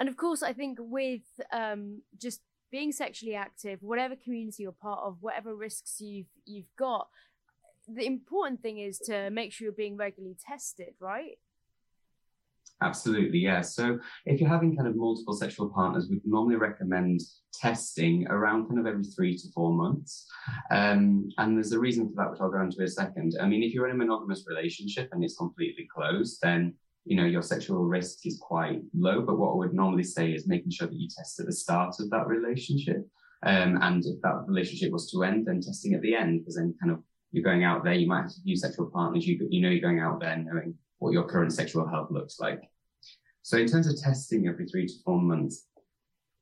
And 0.00 0.08
of 0.08 0.16
course, 0.16 0.42
I 0.42 0.54
think 0.54 0.78
with 0.80 1.20
um, 1.52 2.00
just 2.18 2.40
being 2.72 2.90
sexually 2.90 3.34
active, 3.34 3.78
whatever 3.82 4.16
community 4.16 4.62
you're 4.62 4.72
part 4.72 5.00
of, 5.04 5.18
whatever 5.20 5.54
risks 5.54 6.00
you've 6.00 6.26
you've 6.46 6.74
got, 6.78 7.06
the 7.86 8.06
important 8.06 8.62
thing 8.62 8.78
is 8.78 8.98
to 9.00 9.30
make 9.30 9.52
sure 9.52 9.66
you're 9.66 9.72
being 9.72 9.98
regularly 9.98 10.36
tested, 10.48 10.94
right? 11.00 11.38
Absolutely, 12.82 13.40
yeah. 13.40 13.60
So 13.60 13.98
if 14.24 14.40
you're 14.40 14.48
having 14.48 14.74
kind 14.74 14.88
of 14.88 14.96
multiple 14.96 15.34
sexual 15.34 15.68
partners, 15.68 16.08
we'd 16.08 16.24
normally 16.24 16.56
recommend 16.56 17.20
testing 17.52 18.26
around 18.28 18.68
kind 18.68 18.80
of 18.80 18.86
every 18.86 19.04
three 19.04 19.36
to 19.36 19.48
four 19.54 19.74
months. 19.74 20.26
Um, 20.70 21.28
and 21.36 21.56
there's 21.56 21.72
a 21.72 21.78
reason 21.78 22.08
for 22.08 22.14
that, 22.16 22.30
which 22.30 22.40
I'll 22.40 22.50
go 22.50 22.62
into 22.62 22.78
in 22.78 22.84
a 22.84 22.88
second. 22.88 23.36
I 23.38 23.46
mean, 23.46 23.62
if 23.62 23.74
you're 23.74 23.86
in 23.86 23.94
a 23.94 23.98
monogamous 23.98 24.44
relationship 24.46 25.10
and 25.12 25.22
it's 25.22 25.36
completely 25.36 25.86
closed, 25.94 26.38
then 26.42 26.74
you 27.04 27.16
know 27.16 27.24
your 27.24 27.42
sexual 27.42 27.84
risk 27.84 28.26
is 28.26 28.38
quite 28.40 28.80
low. 28.94 29.22
But 29.22 29.38
what 29.38 29.52
I 29.52 29.56
would 29.56 29.74
normally 29.74 30.04
say 30.04 30.32
is 30.32 30.46
making 30.46 30.70
sure 30.70 30.86
that 30.86 30.96
you 30.96 31.08
test 31.08 31.40
at 31.40 31.46
the 31.46 31.52
start 31.52 31.96
of 32.00 32.10
that 32.10 32.26
relationship. 32.26 33.06
Um, 33.42 33.78
and 33.80 34.04
if 34.04 34.20
that 34.22 34.44
relationship 34.46 34.92
was 34.92 35.10
to 35.10 35.24
end, 35.24 35.46
then 35.46 35.60
testing 35.60 35.94
at 35.94 36.02
the 36.02 36.14
end, 36.14 36.40
because 36.40 36.56
then 36.56 36.74
kind 36.80 36.92
of 36.92 37.02
you're 37.32 37.44
going 37.44 37.64
out 37.64 37.84
there, 37.84 37.94
you 37.94 38.06
might 38.06 38.22
have 38.22 38.30
a 38.30 38.42
few 38.44 38.56
sexual 38.56 38.90
partners, 38.90 39.26
you, 39.26 39.46
you 39.50 39.62
know 39.62 39.70
you're 39.70 39.80
going 39.80 40.00
out 40.00 40.20
there 40.20 40.36
knowing 40.36 40.74
what 40.98 41.12
your 41.12 41.24
current 41.24 41.52
sexual 41.52 41.88
health 41.88 42.10
looks 42.10 42.38
like. 42.38 42.60
So 43.42 43.56
in 43.56 43.66
terms 43.66 43.86
of 43.86 44.00
testing 44.00 44.46
every 44.46 44.66
three 44.66 44.86
to 44.86 44.92
four 45.04 45.20
months, 45.20 45.66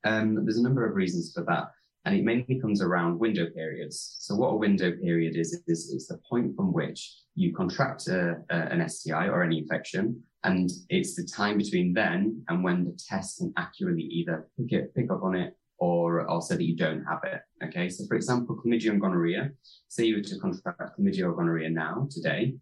um, 0.03 0.43
there's 0.43 0.57
a 0.57 0.63
number 0.63 0.85
of 0.85 0.95
reasons 0.95 1.31
for 1.33 1.43
that. 1.45 1.71
And 2.05 2.15
it 2.15 2.23
mainly 2.23 2.59
comes 2.59 2.81
around 2.81 3.19
window 3.19 3.47
periods. 3.49 4.17
So 4.19 4.35
what 4.35 4.49
a 4.49 4.57
window 4.57 4.91
period 4.91 5.35
is, 5.35 5.61
is 5.67 5.91
it's 5.93 6.07
the 6.07 6.19
point 6.29 6.55
from 6.55 6.73
which 6.73 7.13
you 7.35 7.53
contract 7.53 8.07
a, 8.07 8.37
a, 8.49 8.55
an 8.55 8.87
STI 8.87 9.27
or 9.27 9.43
any 9.43 9.59
infection. 9.59 10.21
And 10.43 10.69
it's 10.89 11.15
the 11.15 11.25
time 11.25 11.57
between 11.57 11.93
then 11.93 12.43
and 12.47 12.63
when 12.63 12.85
the 12.85 12.97
test 13.09 13.39
can 13.39 13.53
accurately 13.57 14.03
either 14.03 14.47
pick 14.57 14.71
it, 14.71 14.95
pick 14.95 15.11
up 15.11 15.23
on 15.23 15.35
it 15.35 15.57
or 15.79 16.27
also 16.27 16.55
that 16.55 16.63
you 16.63 16.75
don't 16.75 17.03
have 17.03 17.21
it. 17.23 17.41
Okay. 17.65 17.89
So 17.89 18.05
for 18.07 18.15
example, 18.15 18.55
chlamydia 18.55 18.91
and 18.91 19.01
gonorrhea, 19.01 19.51
say 19.87 20.05
you 20.05 20.17
were 20.17 20.23
to 20.23 20.39
contract 20.39 20.99
chlamydia 20.99 21.23
or 21.23 21.33
gonorrhea 21.33 21.69
now, 21.69 22.07
today, 22.09 22.55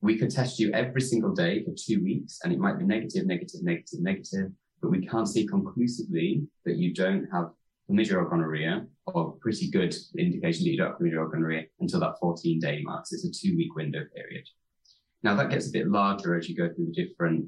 we 0.00 0.16
could 0.16 0.30
test 0.30 0.58
you 0.58 0.72
every 0.72 1.00
single 1.00 1.34
day 1.34 1.64
for 1.64 1.72
two 1.76 2.02
weeks 2.02 2.38
and 2.44 2.52
it 2.52 2.58
might 2.58 2.78
be 2.78 2.84
negative, 2.84 3.26
negative, 3.26 3.62
negative, 3.62 4.00
negative, 4.00 4.52
but 4.80 4.90
we 4.90 5.06
can't 5.06 5.28
see 5.28 5.46
conclusively 5.46 6.46
that 6.64 6.76
you 6.76 6.94
don't 6.94 7.26
have 7.32 7.50
chlamydia 7.90 8.14
or 8.14 8.28
gonorrhea 8.28 8.86
or 9.06 9.32
pretty 9.40 9.70
good 9.70 9.94
indication 10.16 10.64
that 10.64 10.70
you 10.70 10.76
don't 10.76 10.88
have 10.88 10.98
chlamydia 10.98 11.18
or 11.18 11.28
gonorrhea 11.28 11.64
until 11.80 12.00
that 12.00 12.14
14 12.20 12.60
day 12.60 12.80
mark. 12.84 13.06
So 13.06 13.14
it's 13.14 13.24
a 13.24 13.32
two 13.32 13.56
week 13.56 13.74
window 13.74 14.04
period. 14.14 14.46
Now 15.22 15.34
that 15.36 15.50
gets 15.50 15.68
a 15.68 15.72
bit 15.72 15.88
larger 15.88 16.36
as 16.36 16.48
you 16.48 16.56
go 16.56 16.68
through 16.68 16.86
the 16.86 17.04
different 17.04 17.46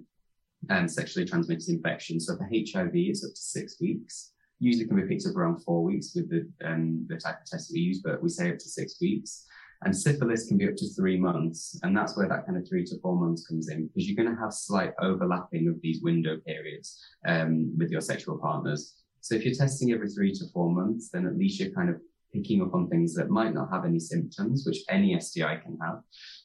um, 0.69 0.89
sexually 0.89 1.27
transmitted 1.27 1.69
infections. 1.69 2.27
So 2.27 2.37
for 2.37 2.45
HIV, 2.45 2.91
it's 2.95 3.25
up 3.25 3.31
to 3.31 3.41
six 3.41 3.81
weeks. 3.81 4.33
Usually 4.59 4.87
can 4.87 4.97
be 4.97 5.07
picked 5.07 5.27
up 5.27 5.37
around 5.37 5.63
four 5.63 5.83
weeks 5.83 6.13
with 6.15 6.29
the, 6.29 6.49
um, 6.67 7.07
the 7.09 7.17
type 7.17 7.41
of 7.41 7.47
test 7.47 7.71
we 7.73 7.81
use, 7.81 8.03
but 8.05 8.23
we 8.23 8.29
say 8.29 8.51
up 8.51 8.59
to 8.59 8.69
six 8.69 9.01
weeks. 9.01 9.47
And 9.83 9.97
syphilis 9.97 10.47
can 10.47 10.59
be 10.59 10.69
up 10.69 10.77
to 10.77 10.89
three 10.95 11.19
months. 11.19 11.81
And 11.83 11.97
that's 11.97 12.15
where 12.15 12.29
that 12.29 12.45
kind 12.45 12.59
of 12.59 12.69
three 12.69 12.85
to 12.85 13.01
four 13.01 13.17
months 13.17 13.47
comes 13.47 13.71
in 13.71 13.87
because 13.87 14.07
you're 14.07 14.23
going 14.23 14.35
to 14.35 14.41
have 14.41 14.53
slight 14.53 14.93
overlapping 15.01 15.69
of 15.69 15.81
these 15.81 16.03
window 16.03 16.37
periods 16.47 17.03
um, 17.27 17.73
with 17.79 17.91
your 17.91 18.03
sexual 18.03 18.37
partners. 18.37 18.97
So 19.23 19.35
if 19.35 19.45
you're 19.45 19.55
testing 19.55 19.93
every 19.93 20.11
three 20.11 20.33
to 20.35 20.45
four 20.53 20.71
months, 20.71 21.09
then 21.09 21.27
at 21.27 21.39
least 21.39 21.61
you're 21.61 21.73
kind 21.73 21.89
of 21.89 21.97
picking 22.33 22.63
up 22.63 22.75
on 22.75 22.89
things 22.89 23.15
that 23.15 23.31
might 23.31 23.55
not 23.55 23.69
have 23.73 23.85
any 23.85 23.99
symptoms, 23.99 24.65
which 24.67 24.79
any 24.89 25.19
STI 25.19 25.57
can 25.57 25.79
have. 25.83 26.01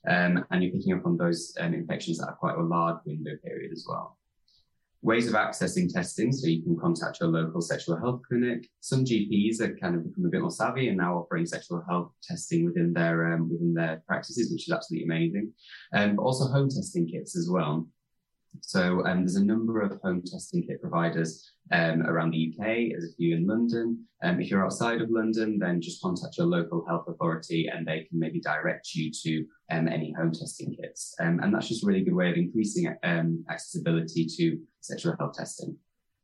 Um, 0.08 0.46
and 0.52 0.64
you're 0.64 0.72
picking 0.72 0.94
up 0.94 1.06
on 1.06 1.18
those 1.18 1.56
um, 1.60 1.74
infections 1.74 2.18
that 2.18 2.28
have 2.28 2.38
quite 2.38 2.58
a 2.58 2.64
large 2.64 2.98
window 3.06 3.32
period 3.44 3.72
as 3.72 3.86
well 3.88 4.18
ways 5.06 5.28
of 5.28 5.36
accessing 5.36 5.92
testing. 5.92 6.32
So 6.32 6.48
you 6.48 6.64
can 6.64 6.78
contact 6.78 7.20
your 7.22 7.30
local 7.30 7.62
sexual 7.62 7.98
health 7.98 8.22
clinic. 8.28 8.68
Some 8.82 9.06
GPs 9.06 9.62
have 9.62 9.80
kind 9.80 9.96
of 9.96 10.04
become 10.04 10.26
a 10.26 10.30
bit 10.30 10.42
more 10.42 10.50
savvy 10.50 10.88
and 10.88 10.98
now 10.98 11.20
offering 11.20 11.46
sexual 11.46 11.84
health 11.88 12.12
testing 12.24 12.66
within 12.66 12.92
their 12.92 13.34
um, 13.34 13.50
within 13.50 13.74
their 13.74 14.02
practices, 14.08 14.52
which 14.52 14.68
is 14.68 14.74
absolutely 14.74 15.06
amazing. 15.06 15.54
Um, 15.94 16.16
but 16.16 16.24
also 16.24 16.46
home 16.46 16.70
testing 16.70 17.08
kits 17.08 17.38
as 17.38 17.50
well. 17.50 17.88
So 18.62 19.06
um, 19.06 19.20
there's 19.20 19.36
a 19.36 19.44
number 19.44 19.82
of 19.82 20.00
home 20.04 20.22
testing 20.26 20.64
kit 20.64 20.82
providers 20.82 21.52
um, 21.72 22.02
around 22.04 22.32
the 22.32 22.54
UK. 22.54 22.66
There's 22.92 23.12
a 23.12 23.16
few 23.16 23.36
in 23.36 23.48
London. 23.48 24.06
Um, 24.24 24.40
if 24.40 24.50
you're 24.50 24.66
outside 24.66 25.02
of 25.02 25.10
London, 25.10 25.60
then 25.60 25.82
just 25.82 26.02
contact 26.02 26.38
your 26.38 26.48
local 26.48 26.86
health 26.88 27.06
authority 27.08 27.68
and 27.68 27.88
they 27.88 28.06
can 28.10 28.20
maybe 28.20 28.40
direct 28.40 28.94
you 28.94 29.12
to 29.24 29.46
um, 29.72 29.88
any 29.88 30.14
home 30.14 30.32
testing 30.32 30.76
kits. 30.76 31.16
Um, 31.20 31.40
and 31.42 31.54
that's 31.54 31.68
just 31.68 31.84
a 31.84 31.88
really 31.88 32.04
good 32.04 32.16
way 32.16 32.30
of 32.30 32.38
increasing 32.38 32.94
um, 33.04 33.44
accessibility 33.50 34.28
to 34.38 34.60
sexual 34.82 35.16
health 35.20 35.36
testing. 35.38 35.78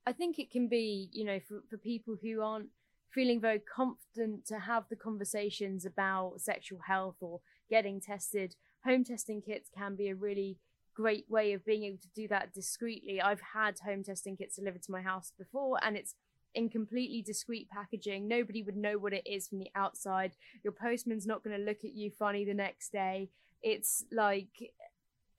I 0.05 0.13
think 0.13 0.39
it 0.39 0.51
can 0.51 0.67
be, 0.67 1.09
you 1.11 1.25
know, 1.25 1.39
for, 1.47 1.61
for 1.69 1.77
people 1.77 2.15
who 2.21 2.41
aren't 2.41 2.69
feeling 3.13 3.41
very 3.41 3.59
confident 3.59 4.45
to 4.47 4.59
have 4.59 4.85
the 4.89 4.95
conversations 4.95 5.85
about 5.85 6.39
sexual 6.39 6.79
health 6.87 7.17
or 7.19 7.41
getting 7.69 7.99
tested, 7.99 8.55
home 8.85 9.03
testing 9.03 9.41
kits 9.41 9.69
can 9.75 9.95
be 9.95 10.09
a 10.09 10.15
really 10.15 10.57
great 10.93 11.25
way 11.29 11.53
of 11.53 11.65
being 11.65 11.83
able 11.83 11.97
to 11.97 12.09
do 12.15 12.27
that 12.27 12.53
discreetly. 12.53 13.21
I've 13.21 13.41
had 13.53 13.79
home 13.79 14.03
testing 14.03 14.37
kits 14.37 14.55
delivered 14.55 14.83
to 14.83 14.91
my 14.91 15.01
house 15.01 15.31
before, 15.37 15.77
and 15.83 15.95
it's 15.95 16.15
in 16.53 16.69
completely 16.69 17.21
discreet 17.21 17.69
packaging. 17.69 18.27
Nobody 18.27 18.63
would 18.63 18.75
know 18.75 18.97
what 18.97 19.13
it 19.13 19.25
is 19.25 19.47
from 19.47 19.59
the 19.59 19.71
outside. 19.75 20.33
Your 20.63 20.73
postman's 20.73 21.25
not 21.25 21.43
going 21.43 21.57
to 21.57 21.63
look 21.63 21.83
at 21.83 21.95
you 21.95 22.11
funny 22.11 22.45
the 22.45 22.53
next 22.53 22.91
day. 22.91 23.29
It's 23.61 24.05
like 24.11 24.73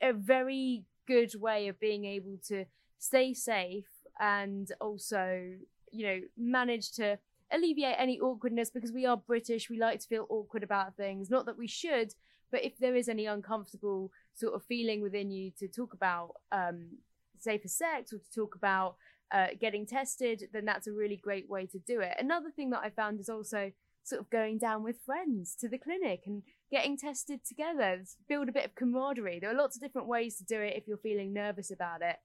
a 0.01 0.13
very 0.13 0.85
good 1.07 1.35
way 1.41 1.69
of 1.69 1.81
being 1.81 2.05
able 2.05 2.39
to 2.49 2.65
stay 2.99 3.35
safe 3.35 3.89
and 4.21 4.71
also, 4.81 5.53
you 5.91 6.07
know, 6.07 6.21
manage 6.39 6.93
to 6.93 7.19
alleviate 7.51 7.97
any 7.99 8.19
awkwardness 8.19 8.71
because 8.71 8.93
we 8.93 9.05
are 9.05 9.17
British. 9.17 9.69
We 9.69 9.79
like 9.79 10.01
to 10.01 10.09
feel 10.09 10.27
awkward 10.31 10.63
about 10.63 10.97
things. 10.97 11.29
Not 11.29 11.47
that 11.47 11.59
we 11.59 11.67
should, 11.67 12.15
but 12.51 12.65
if 12.65 12.79
there 12.79 12.95
is 12.95 13.09
any 13.09 13.27
uncomfortable 13.27 14.13
sort 14.35 14.55
of 14.55 14.63
feeling 14.65 15.03
within 15.03 15.31
you 15.31 15.51
to 15.59 15.69
talk 15.69 15.95
about 15.95 16.33
um, 16.51 16.99
safer 17.39 17.69
sex 17.69 18.13
or 18.13 18.19
to 18.19 18.33
talk 18.35 18.55
about 18.55 18.97
uh, 19.33 19.49
getting 19.61 19.87
tested, 19.87 20.49
then 20.53 20.65
that's 20.65 20.87
a 20.87 20.93
really 20.93 21.17
great 21.17 21.49
way 21.49 21.67
to 21.67 21.79
do 21.79 22.01
it. 22.01 22.15
Another 22.19 22.51
thing 22.51 22.71
that 22.71 22.81
I 22.83 22.91
found 22.91 23.21
is 23.21 23.29
also 23.29 23.73
sort 24.05 24.21
of 24.21 24.31
going 24.31 24.59
down 24.59 24.83
with 24.83 24.97
friends 25.07 25.55
to 25.61 25.69
the 25.69 25.79
clinic 25.79 26.23
and 26.27 26.43
getting 26.71 26.97
tested 26.97 27.41
together, 27.47 28.03
build 28.29 28.49
a 28.49 28.53
bit 28.53 28.65
of 28.65 28.75
camaraderie. 28.75 29.39
There 29.41 29.51
are 29.51 29.57
lots 29.57 29.77
of 29.77 29.83
different 29.83 30.09
ways 30.09 30.37
to 30.37 30.45
do 30.45 30.61
it 30.61 30.77
if 30.77 30.89
you're 30.89 30.97
feeling 30.97 31.33
nervous 31.33 31.71
about 31.71 32.03
it. 32.03 32.17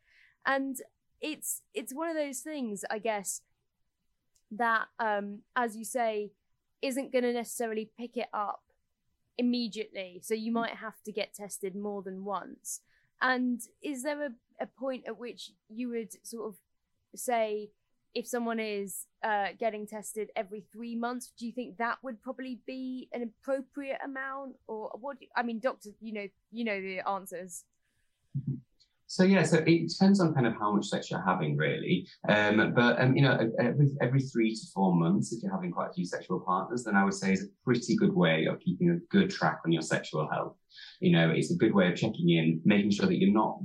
And 0.46 0.78
it's 1.22 1.62
it's 1.74 1.94
one 1.94 2.10
of 2.10 2.16
those 2.16 2.40
things, 2.40 2.84
I 2.90 3.00
guess, 3.00 3.42
that 4.52 4.88
um, 5.00 5.40
as 5.56 5.76
you 5.76 5.86
say, 5.86 6.32
isn't 6.82 7.12
going 7.12 7.24
to 7.24 7.34
necessarily 7.34 7.90
pick 7.98 8.18
it 8.18 8.28
up 8.34 8.62
immediately. 9.38 10.20
So 10.24 10.34
you 10.34 10.52
might 10.52 10.76
have 10.76 11.02
to 11.06 11.12
get 11.12 11.34
tested 11.34 11.76
more 11.76 12.02
than 12.02 12.26
once. 12.26 12.82
And 13.22 13.62
is 13.82 14.04
there 14.04 14.26
a, 14.26 14.30
a 14.62 14.68
point 14.68 15.06
at 15.08 15.18
which 15.18 15.52
you 15.70 15.90
would 15.90 16.14
sort 16.26 16.48
of 16.48 16.56
say, 17.16 17.70
if 18.14 18.26
someone 18.26 18.60
is 18.60 19.06
uh, 19.24 19.50
getting 19.60 19.86
tested 19.86 20.32
every 20.36 20.66
three 20.72 20.96
months, 20.96 21.32
do 21.38 21.46
you 21.46 21.52
think 21.52 21.78
that 21.78 21.98
would 22.02 22.22
probably 22.22 22.60
be 22.66 23.10
an 23.14 23.22
appropriate 23.22 24.00
amount, 24.04 24.56
or 24.66 24.90
what? 25.00 25.22
You, 25.22 25.28
I 25.36 25.44
mean, 25.44 25.60
doctor, 25.60 25.90
you 26.02 26.14
know, 26.14 26.28
you 26.52 26.64
know 26.64 26.82
the 26.82 27.08
answers. 27.08 27.64
So 29.10 29.24
yeah, 29.24 29.44
so 29.44 29.58
it 29.58 29.90
depends 29.90 30.20
on 30.20 30.34
kind 30.34 30.46
of 30.46 30.54
how 30.60 30.74
much 30.74 30.88
sex 30.88 31.10
you're 31.10 31.24
having, 31.24 31.56
really. 31.56 32.06
Um, 32.28 32.74
but 32.76 33.02
um, 33.02 33.16
you 33.16 33.24
know, 33.24 33.50
every 33.60 33.88
every 34.02 34.20
three 34.20 34.54
to 34.54 34.62
four 34.74 34.94
months, 34.94 35.32
if 35.32 35.42
you're 35.42 35.52
having 35.52 35.72
quite 35.72 35.90
a 35.90 35.94
few 35.94 36.06
sexual 36.06 36.42
partners, 36.42 36.84
then 36.84 36.96
I 36.96 37.06
would 37.06 37.14
say 37.14 37.32
is 37.32 37.44
a 37.44 37.48
pretty 37.64 37.96
good 37.96 38.14
way 38.14 38.46
of 38.46 38.60
keeping 38.60 38.90
a 38.90 38.98
good 39.10 39.30
track 39.30 39.60
on 39.66 39.72
your 39.72 39.82
sexual 39.82 40.30
health. 40.30 40.58
You 41.00 41.14
know, 41.14 41.32
it's 41.32 41.52
a 41.52 41.56
good 41.58 41.74
way 41.74 41.90
of 41.90 41.96
checking 41.96 42.30
in, 42.32 42.62
making 42.66 42.92
sure 42.92 43.06
that 43.06 43.18
you're 43.18 43.34
not 43.34 43.60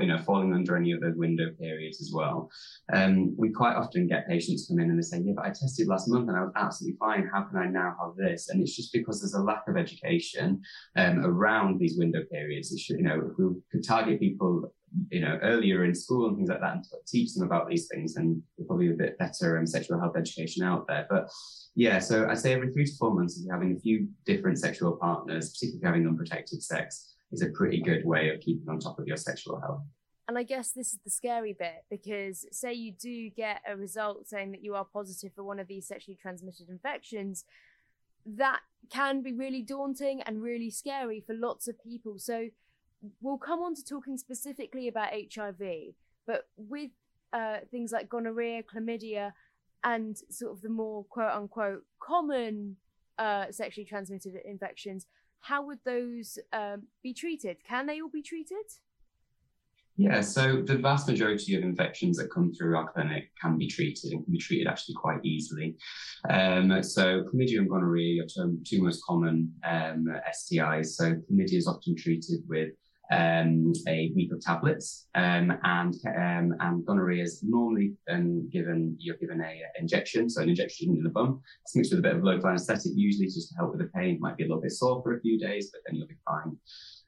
you 0.00 0.06
know, 0.06 0.18
falling 0.18 0.52
under 0.52 0.76
any 0.76 0.92
of 0.92 1.00
those 1.00 1.14
window 1.14 1.50
periods 1.58 2.00
as 2.00 2.10
well. 2.12 2.50
Um, 2.92 3.34
we 3.36 3.50
quite 3.50 3.76
often 3.76 4.08
get 4.08 4.28
patients 4.28 4.66
come 4.66 4.80
in 4.80 4.90
and 4.90 4.98
they 4.98 5.02
say, 5.02 5.20
yeah, 5.20 5.34
but 5.36 5.44
I 5.44 5.50
tested 5.50 5.86
last 5.86 6.08
month 6.08 6.28
and 6.28 6.36
I 6.36 6.40
was 6.40 6.52
absolutely 6.56 6.96
fine. 6.98 7.28
How 7.32 7.42
can 7.42 7.58
I 7.58 7.66
now 7.66 7.94
have 8.00 8.16
this? 8.16 8.48
And 8.48 8.60
it's 8.60 8.74
just 8.74 8.92
because 8.92 9.20
there's 9.20 9.34
a 9.34 9.42
lack 9.42 9.62
of 9.68 9.76
education 9.76 10.60
um, 10.96 11.24
around 11.24 11.78
these 11.78 11.96
window 11.96 12.22
periods. 12.30 12.72
It 12.72 12.80
should, 12.80 12.96
you 12.96 13.04
know, 13.04 13.30
if 13.30 13.38
we 13.38 13.54
could 13.70 13.86
target 13.86 14.20
people 14.20 14.72
you 15.10 15.20
know, 15.20 15.38
earlier 15.42 15.84
in 15.84 15.94
school 15.94 16.28
and 16.28 16.36
things 16.36 16.48
like 16.48 16.60
that 16.60 16.74
and 16.74 16.84
teach 17.06 17.34
them 17.34 17.46
about 17.46 17.68
these 17.68 17.86
things 17.88 18.16
and 18.16 18.42
probably 18.66 18.90
a 18.90 18.94
bit 18.94 19.18
better 19.18 19.58
um, 19.58 19.66
sexual 19.66 19.98
health 19.98 20.16
education 20.16 20.64
out 20.64 20.86
there. 20.86 21.06
But 21.08 21.28
yeah, 21.74 21.98
so 21.98 22.28
I 22.28 22.34
say 22.34 22.52
every 22.52 22.72
three 22.72 22.86
to 22.86 22.96
four 22.98 23.14
months, 23.14 23.38
if 23.38 23.44
you're 23.44 23.54
having 23.54 23.76
a 23.76 23.80
few 23.80 24.08
different 24.24 24.58
sexual 24.58 24.96
partners, 24.96 25.50
particularly 25.52 25.86
having 25.86 26.08
unprotected 26.08 26.62
sex, 26.62 27.14
is 27.32 27.42
a 27.42 27.50
pretty 27.50 27.80
good 27.80 28.04
way 28.04 28.30
of 28.30 28.40
keeping 28.40 28.68
on 28.68 28.78
top 28.78 28.98
of 28.98 29.06
your 29.06 29.16
sexual 29.16 29.60
health. 29.60 29.82
And 30.28 30.36
I 30.36 30.42
guess 30.42 30.72
this 30.72 30.92
is 30.92 30.98
the 31.04 31.10
scary 31.10 31.56
bit 31.58 31.84
because, 31.90 32.44
say, 32.52 32.74
you 32.74 32.92
do 32.92 33.30
get 33.30 33.62
a 33.66 33.76
result 33.76 34.28
saying 34.28 34.52
that 34.52 34.62
you 34.62 34.74
are 34.74 34.84
positive 34.84 35.32
for 35.34 35.42
one 35.42 35.58
of 35.58 35.68
these 35.68 35.86
sexually 35.88 36.18
transmitted 36.20 36.68
infections, 36.68 37.44
that 38.26 38.60
can 38.90 39.22
be 39.22 39.32
really 39.32 39.62
daunting 39.62 40.20
and 40.22 40.42
really 40.42 40.70
scary 40.70 41.22
for 41.26 41.34
lots 41.34 41.66
of 41.66 41.82
people. 41.82 42.18
So, 42.18 42.48
we'll 43.20 43.38
come 43.38 43.60
on 43.60 43.74
to 43.74 43.84
talking 43.84 44.16
specifically 44.16 44.88
about 44.88 45.10
HIV, 45.12 45.94
but 46.26 46.48
with 46.56 46.90
uh, 47.32 47.58
things 47.70 47.92
like 47.92 48.08
gonorrhea, 48.08 48.62
chlamydia, 48.62 49.32
and 49.84 50.16
sort 50.30 50.52
of 50.52 50.60
the 50.60 50.68
more 50.68 51.04
quote 51.04 51.32
unquote 51.32 51.84
common 52.00 52.76
uh, 53.18 53.46
sexually 53.50 53.84
transmitted 53.84 54.34
infections, 54.44 55.06
how 55.40 55.64
would 55.66 55.78
those 55.84 56.38
um, 56.52 56.84
be 57.02 57.14
treated? 57.14 57.58
Can 57.66 57.86
they 57.86 58.00
all 58.00 58.10
be 58.10 58.22
treated? 58.22 58.56
Yeah, 60.00 60.20
so 60.20 60.62
the 60.62 60.76
vast 60.76 61.08
majority 61.08 61.56
of 61.56 61.64
infections 61.64 62.18
that 62.18 62.30
come 62.30 62.52
through 62.52 62.76
our 62.76 62.88
clinic 62.92 63.32
can 63.40 63.58
be 63.58 63.66
treated 63.66 64.12
and 64.12 64.22
can 64.24 64.32
be 64.32 64.38
treated 64.38 64.68
actually 64.68 64.94
quite 64.94 65.18
easily. 65.24 65.76
Um, 66.30 66.82
so 66.84 67.24
chlamydia 67.24 67.58
and 67.58 67.68
gonorrhea 67.68 68.22
are 68.22 68.26
two, 68.64 68.80
most 68.80 69.04
common 69.04 69.52
um, 69.64 70.06
STIs. 70.32 70.90
So 70.90 71.16
chlamydia 71.16 71.54
is 71.54 71.66
often 71.66 71.96
treated 71.96 72.42
with 72.48 72.70
um, 73.10 73.72
a 73.86 74.12
week 74.14 74.32
of 74.32 74.40
tablets, 74.40 75.06
um, 75.14 75.58
and 75.62 75.94
um, 76.06 76.54
and 76.60 76.84
gonorrhea 76.84 77.22
is 77.22 77.42
normally 77.42 77.94
um, 78.10 78.48
given 78.50 78.96
you're 78.98 79.16
given 79.16 79.40
a 79.40 79.62
injection, 79.78 80.28
so 80.28 80.42
an 80.42 80.48
injection 80.48 80.96
in 80.96 81.02
the 81.02 81.10
bum. 81.10 81.40
It's 81.62 81.74
mixed 81.74 81.92
with 81.92 82.00
a 82.00 82.02
bit 82.02 82.16
of 82.16 82.22
local 82.22 82.48
anaesthetic, 82.48 82.92
usually 82.94 83.26
just 83.26 83.50
to 83.50 83.56
help 83.56 83.70
with 83.70 83.80
the 83.80 83.90
pain. 83.94 84.16
It 84.16 84.20
might 84.20 84.36
be 84.36 84.44
a 84.44 84.46
little 84.46 84.62
bit 84.62 84.72
sore 84.72 85.02
for 85.02 85.16
a 85.16 85.20
few 85.20 85.38
days, 85.38 85.70
but 85.72 85.80
then 85.86 85.96
you'll 85.96 86.08
be 86.08 86.18
fine. 86.26 86.56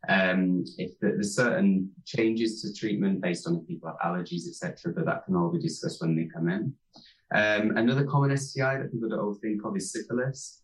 Um, 0.08 0.64
if 0.78 0.98
the, 1.00 1.08
there's 1.08 1.36
certain 1.36 1.90
changes 2.06 2.62
to 2.62 2.72
treatment 2.72 3.20
based 3.20 3.46
on 3.46 3.56
if 3.56 3.68
people 3.68 3.88
have 3.88 4.10
allergies, 4.10 4.48
etc., 4.48 4.92
but 4.94 5.04
that 5.04 5.24
can 5.26 5.36
all 5.36 5.52
be 5.52 5.58
discussed 5.58 6.00
when 6.00 6.16
they 6.16 6.28
come 6.34 6.48
in. 6.48 6.74
Um, 7.32 7.76
another 7.76 8.04
common 8.04 8.36
STI 8.36 8.78
that 8.78 8.92
people 8.92 9.08
don't 9.08 9.38
think 9.40 9.64
of 9.64 9.76
is 9.76 9.92
syphilis. 9.92 10.62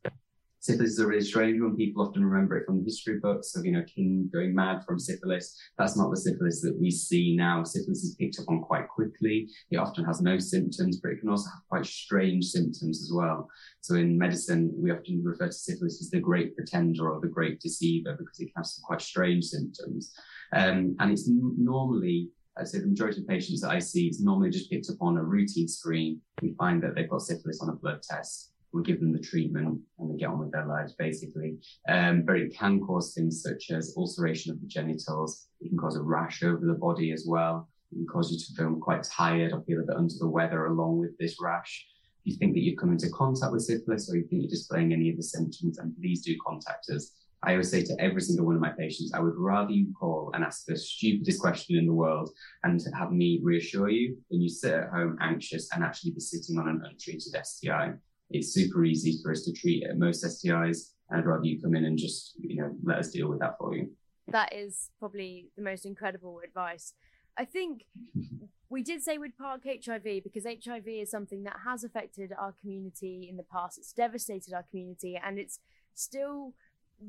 Syphilis 0.66 0.94
is 0.94 0.98
a 0.98 1.06
really 1.06 1.24
strange 1.24 1.62
one. 1.62 1.76
People 1.76 2.02
often 2.02 2.24
remember 2.24 2.56
it 2.56 2.66
from 2.66 2.78
the 2.78 2.84
history 2.84 3.20
books 3.20 3.54
of, 3.54 3.64
you 3.64 3.70
know, 3.70 3.84
king 3.84 4.28
going 4.32 4.52
mad 4.52 4.82
from 4.84 4.98
syphilis. 4.98 5.56
That's 5.78 5.96
not 5.96 6.10
the 6.10 6.16
syphilis 6.16 6.60
that 6.62 6.76
we 6.76 6.90
see 6.90 7.36
now. 7.36 7.62
Syphilis 7.62 8.02
is 8.02 8.16
picked 8.16 8.40
up 8.40 8.48
on 8.48 8.62
quite 8.62 8.88
quickly. 8.88 9.48
It 9.70 9.76
often 9.76 10.04
has 10.04 10.20
no 10.20 10.40
symptoms, 10.40 10.98
but 11.00 11.12
it 11.12 11.20
can 11.20 11.28
also 11.28 11.50
have 11.50 11.62
quite 11.68 11.86
strange 11.86 12.46
symptoms 12.46 13.00
as 13.00 13.12
well. 13.14 13.48
So 13.80 13.94
in 13.94 14.18
medicine, 14.18 14.72
we 14.76 14.90
often 14.90 15.22
refer 15.22 15.46
to 15.46 15.52
syphilis 15.52 16.00
as 16.00 16.10
the 16.10 16.18
great 16.18 16.56
pretender 16.56 17.12
or 17.12 17.20
the 17.20 17.28
great 17.28 17.60
deceiver 17.60 18.16
because 18.18 18.40
it 18.40 18.46
can 18.46 18.54
have 18.56 18.66
some 18.66 18.82
quite 18.84 19.02
strange 19.02 19.44
symptoms. 19.44 20.14
Um, 20.52 20.96
and 20.98 21.12
it's 21.12 21.28
n- 21.28 21.54
normally 21.56 22.30
say 22.64 22.80
the 22.80 22.88
majority 22.88 23.20
of 23.20 23.28
patients 23.28 23.60
that 23.60 23.70
I 23.70 23.78
see, 23.78 24.08
it's 24.08 24.20
normally 24.20 24.50
just 24.50 24.68
picked 24.68 24.90
up 24.90 24.96
on 25.00 25.16
a 25.16 25.22
routine 25.22 25.68
screen. 25.68 26.20
We 26.42 26.54
find 26.58 26.82
that 26.82 26.96
they've 26.96 27.08
got 27.08 27.22
syphilis 27.22 27.60
on 27.60 27.68
a 27.68 27.74
blood 27.74 28.02
test 28.02 28.54
we 28.76 28.82
give 28.82 29.00
them 29.00 29.12
the 29.12 29.18
treatment 29.18 29.80
and 29.98 30.10
they 30.10 30.18
get 30.18 30.28
on 30.28 30.38
with 30.38 30.52
their 30.52 30.66
lives 30.66 30.94
basically. 30.98 31.56
Um, 31.88 32.22
but 32.22 32.36
it 32.36 32.56
can 32.56 32.80
cause 32.80 33.14
things 33.14 33.42
such 33.42 33.70
as 33.70 33.94
ulceration 33.96 34.52
of 34.52 34.60
the 34.60 34.66
genitals. 34.66 35.48
It 35.60 35.68
can 35.68 35.78
cause 35.78 35.96
a 35.96 36.02
rash 36.02 36.42
over 36.42 36.64
the 36.64 36.74
body 36.74 37.12
as 37.12 37.24
well. 37.26 37.68
It 37.90 37.96
can 37.96 38.06
cause 38.06 38.30
you 38.30 38.38
to 38.38 38.52
feel 38.54 38.78
quite 38.80 39.02
tired 39.04 39.52
or 39.52 39.62
feel 39.62 39.80
a 39.80 39.86
bit 39.86 39.96
under 39.96 40.14
the 40.18 40.28
weather 40.28 40.66
along 40.66 40.98
with 40.98 41.16
this 41.18 41.36
rash. 41.40 41.86
If 42.24 42.32
you 42.32 42.38
think 42.38 42.54
that 42.54 42.60
you've 42.60 42.78
come 42.78 42.92
into 42.92 43.08
contact 43.10 43.52
with 43.52 43.62
syphilis 43.62 44.10
or 44.10 44.16
you 44.16 44.26
think 44.28 44.42
you're 44.42 44.50
displaying 44.50 44.92
any 44.92 45.10
of 45.10 45.16
the 45.16 45.22
symptoms, 45.22 45.78
then 45.78 45.94
please 45.98 46.22
do 46.22 46.36
contact 46.46 46.90
us. 46.90 47.12
I 47.42 47.52
always 47.52 47.70
say 47.70 47.84
to 47.84 47.96
every 48.00 48.20
single 48.20 48.46
one 48.46 48.56
of 48.56 48.60
my 48.60 48.72
patients, 48.76 49.12
I 49.14 49.20
would 49.20 49.36
rather 49.36 49.70
you 49.70 49.92
call 49.98 50.32
and 50.34 50.42
ask 50.42 50.64
the 50.64 50.76
stupidest 50.76 51.40
question 51.40 51.76
in 51.76 51.86
the 51.86 51.92
world 51.92 52.30
and 52.64 52.80
have 52.94 53.12
me 53.12 53.40
reassure 53.42 53.88
you 53.88 54.16
than 54.30 54.40
you 54.40 54.48
sit 54.48 54.74
at 54.74 54.90
home 54.90 55.16
anxious 55.20 55.68
and 55.72 55.84
actually 55.84 56.12
be 56.12 56.20
sitting 56.20 56.58
on 56.58 56.68
an 56.68 56.82
untreated 56.84 57.36
STI 57.40 57.92
it's 58.30 58.52
super 58.52 58.84
easy 58.84 59.20
for 59.22 59.32
us 59.32 59.42
to 59.44 59.52
treat 59.52 59.84
most 59.96 60.24
STIs. 60.24 60.92
And 61.10 61.20
I'd 61.20 61.26
rather 61.26 61.44
you 61.44 61.60
come 61.60 61.74
in 61.74 61.84
and 61.84 61.98
just, 61.98 62.34
you 62.38 62.56
know, 62.56 62.74
let 62.82 62.98
us 62.98 63.10
deal 63.10 63.28
with 63.28 63.38
that 63.40 63.56
for 63.58 63.74
you. 63.74 63.90
That 64.28 64.52
is 64.52 64.90
probably 64.98 65.50
the 65.56 65.62
most 65.62 65.86
incredible 65.86 66.40
advice. 66.44 66.94
I 67.38 67.44
think 67.44 67.84
we 68.68 68.82
did 68.82 69.02
say 69.02 69.18
we'd 69.18 69.38
park 69.38 69.62
HIV 69.64 70.24
because 70.24 70.44
HIV 70.44 70.88
is 70.88 71.10
something 71.10 71.44
that 71.44 71.56
has 71.64 71.84
affected 71.84 72.32
our 72.36 72.52
community 72.60 73.28
in 73.30 73.36
the 73.36 73.44
past. 73.44 73.78
It's 73.78 73.92
devastated 73.92 74.52
our 74.52 74.64
community 74.64 75.18
and 75.22 75.38
it's 75.38 75.60
still 75.94 76.54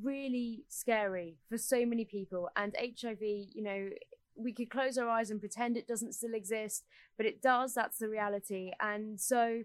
really 0.04 0.64
scary 0.68 1.38
for 1.50 1.58
so 1.58 1.86
many 1.86 2.06
people. 2.06 2.50
And 2.56 2.76
HIV, 2.78 3.22
you 3.22 3.64
know, 3.64 3.90
we 4.36 4.54
could 4.54 4.70
close 4.70 4.98
our 4.98 5.10
eyes 5.10 5.32
and 5.32 5.40
pretend 5.40 5.78
it 5.78 5.88
doesn't 5.88 6.14
still 6.14 6.36
exist, 6.36 6.86
but 7.18 7.26
it 7.26 7.42
does. 7.42 7.74
That's 7.74 7.98
the 7.98 8.08
reality. 8.08 8.72
And 8.80 9.20
so 9.20 9.64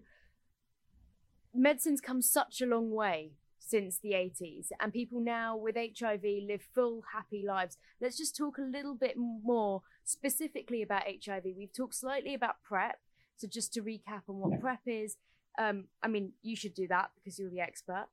medicine's 1.55 2.01
come 2.01 2.23
such 2.23 2.61
a 2.61 2.67
long 2.67 2.91
way 2.91 3.33
since 3.59 3.99
the 3.99 4.11
80s 4.11 4.67
and 4.81 4.93
people 4.93 5.21
now 5.21 5.57
with 5.57 5.77
HIV 5.77 6.25
live 6.49 6.63
full 6.75 7.03
happy 7.13 7.45
lives. 7.47 7.79
Let's 8.01 8.19
just 8.19 8.37
talk 8.37 8.59
a 8.59 8.63
little 8.63 8.95
bit 8.95 9.17
more 9.17 9.83
specifically 10.05 10.83
about 10.83 11.05
HIV. 11.07 11.45
We've 11.57 11.73
talked 11.73 11.95
slightly 11.95 12.35
about 12.35 12.57
PrEP. 12.63 12.99
So 13.37 13.49
just 13.49 13.73
to 13.75 13.83
recap 13.83 14.23
on 14.29 14.37
what 14.37 14.53
yeah. 14.53 14.59
PrEP 14.59 14.81
is, 14.87 15.17
um, 15.59 15.85
I 16.03 16.09
mean, 16.09 16.33
you 16.43 16.57
should 16.57 16.75
do 16.75 16.87
that 16.89 17.11
because 17.17 17.39
you're 17.39 17.51
the 17.51 17.61
expert. 17.61 18.07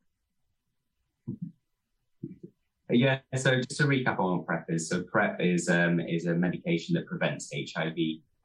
Yeah, 2.91 3.19
so 3.35 3.55
just 3.57 3.77
to 3.77 3.83
recap 3.83 4.19
on 4.19 4.37
what 4.37 4.47
PrEP 4.47 4.65
is. 4.69 4.89
So 4.89 5.03
PrEP 5.03 5.39
is 5.39 5.69
um, 5.69 5.99
is 5.99 6.25
a 6.25 6.33
medication 6.33 6.95
that 6.95 7.05
prevents 7.05 7.51
HIV 7.53 7.95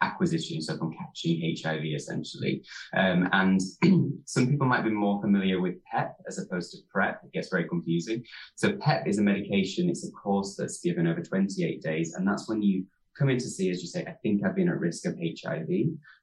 acquisition, 0.01 0.61
so 0.61 0.77
from 0.77 0.93
catching 0.93 1.57
HIV 1.63 1.85
essentially. 1.95 2.63
Um, 2.97 3.29
and 3.33 3.61
some 4.27 4.49
people 4.49 4.67
might 4.67 4.85
be 4.85 4.91
more 4.91 5.21
familiar 5.21 5.61
with 5.61 5.83
PEP 5.85 6.17
as 6.29 6.39
opposed 6.39 6.73
to 6.73 6.79
PrEP. 6.93 7.21
It 7.25 7.33
gets 7.33 7.49
very 7.49 7.69
confusing. 7.69 8.25
So 8.55 8.73
PEP 8.73 9.07
is 9.07 9.19
a 9.19 9.23
medication. 9.23 9.89
It's 9.89 10.07
a 10.07 10.11
course 10.13 10.57
that's 10.57 10.81
given 10.81 11.07
over 11.07 11.23
28 11.23 11.83
days, 11.83 12.15
and 12.15 12.27
that's 12.27 12.49
when 12.49 12.63
you 12.63 12.85
come 13.17 13.29
in 13.29 13.39
to 13.39 13.49
see, 13.49 13.71
as 13.71 13.81
you 13.81 13.89
say, 13.89 14.05
I 14.07 14.13
think 14.23 14.45
I've 14.45 14.57
been 14.57 14.69
at 14.69 14.79
risk 14.79 15.07
of 15.07 15.17
HIV, 15.19 15.69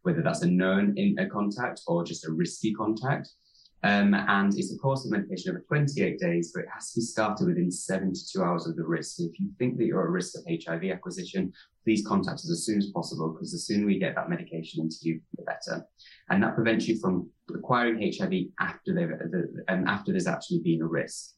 whether 0.03 0.21
that's 0.21 0.41
a 0.41 0.47
known 0.47 0.93
in, 0.97 1.17
a 1.19 1.27
contact 1.27 1.81
or 1.87 2.03
just 2.03 2.25
a 2.25 2.31
risky 2.31 2.73
contact. 2.73 3.29
Um, 3.83 4.13
and 4.13 4.53
it's 4.57 4.73
a 4.73 4.77
course 4.77 5.05
of 5.05 5.11
medication 5.11 5.51
over 5.51 5.63
28 5.67 6.19
days, 6.19 6.51
but 6.53 6.63
it 6.63 6.69
has 6.73 6.91
to 6.91 6.99
be 6.99 7.03
started 7.03 7.47
within 7.47 7.71
72 7.71 8.43
hours 8.43 8.67
of 8.67 8.75
the 8.75 8.83
risk. 8.83 9.17
So 9.17 9.23
if 9.23 9.39
you 9.39 9.49
think 9.57 9.77
that 9.77 9.85
you're 9.85 10.03
at 10.03 10.09
risk 10.09 10.37
of 10.37 10.43
HIV 10.47 10.85
acquisition, 10.91 11.51
please 11.83 12.05
contact 12.05 12.35
us 12.35 12.51
as 12.51 12.65
soon 12.65 12.77
as 12.77 12.91
possible 12.91 13.29
because 13.29 13.51
the 13.51 13.57
sooner 13.57 13.85
we 13.85 13.97
get 13.97 14.15
that 14.15 14.29
medication 14.29 14.83
into 14.83 14.97
you, 15.01 15.21
the 15.35 15.43
better. 15.43 15.85
And 16.29 16.43
that 16.43 16.55
prevents 16.55 16.87
you 16.87 16.99
from 16.99 17.29
acquiring 17.53 18.13
HIV 18.15 18.33
after 18.59 19.63
um, 19.67 19.87
after 19.87 20.11
there's 20.11 20.27
actually 20.27 20.59
been 20.59 20.81
a 20.81 20.87
risk. 20.87 21.31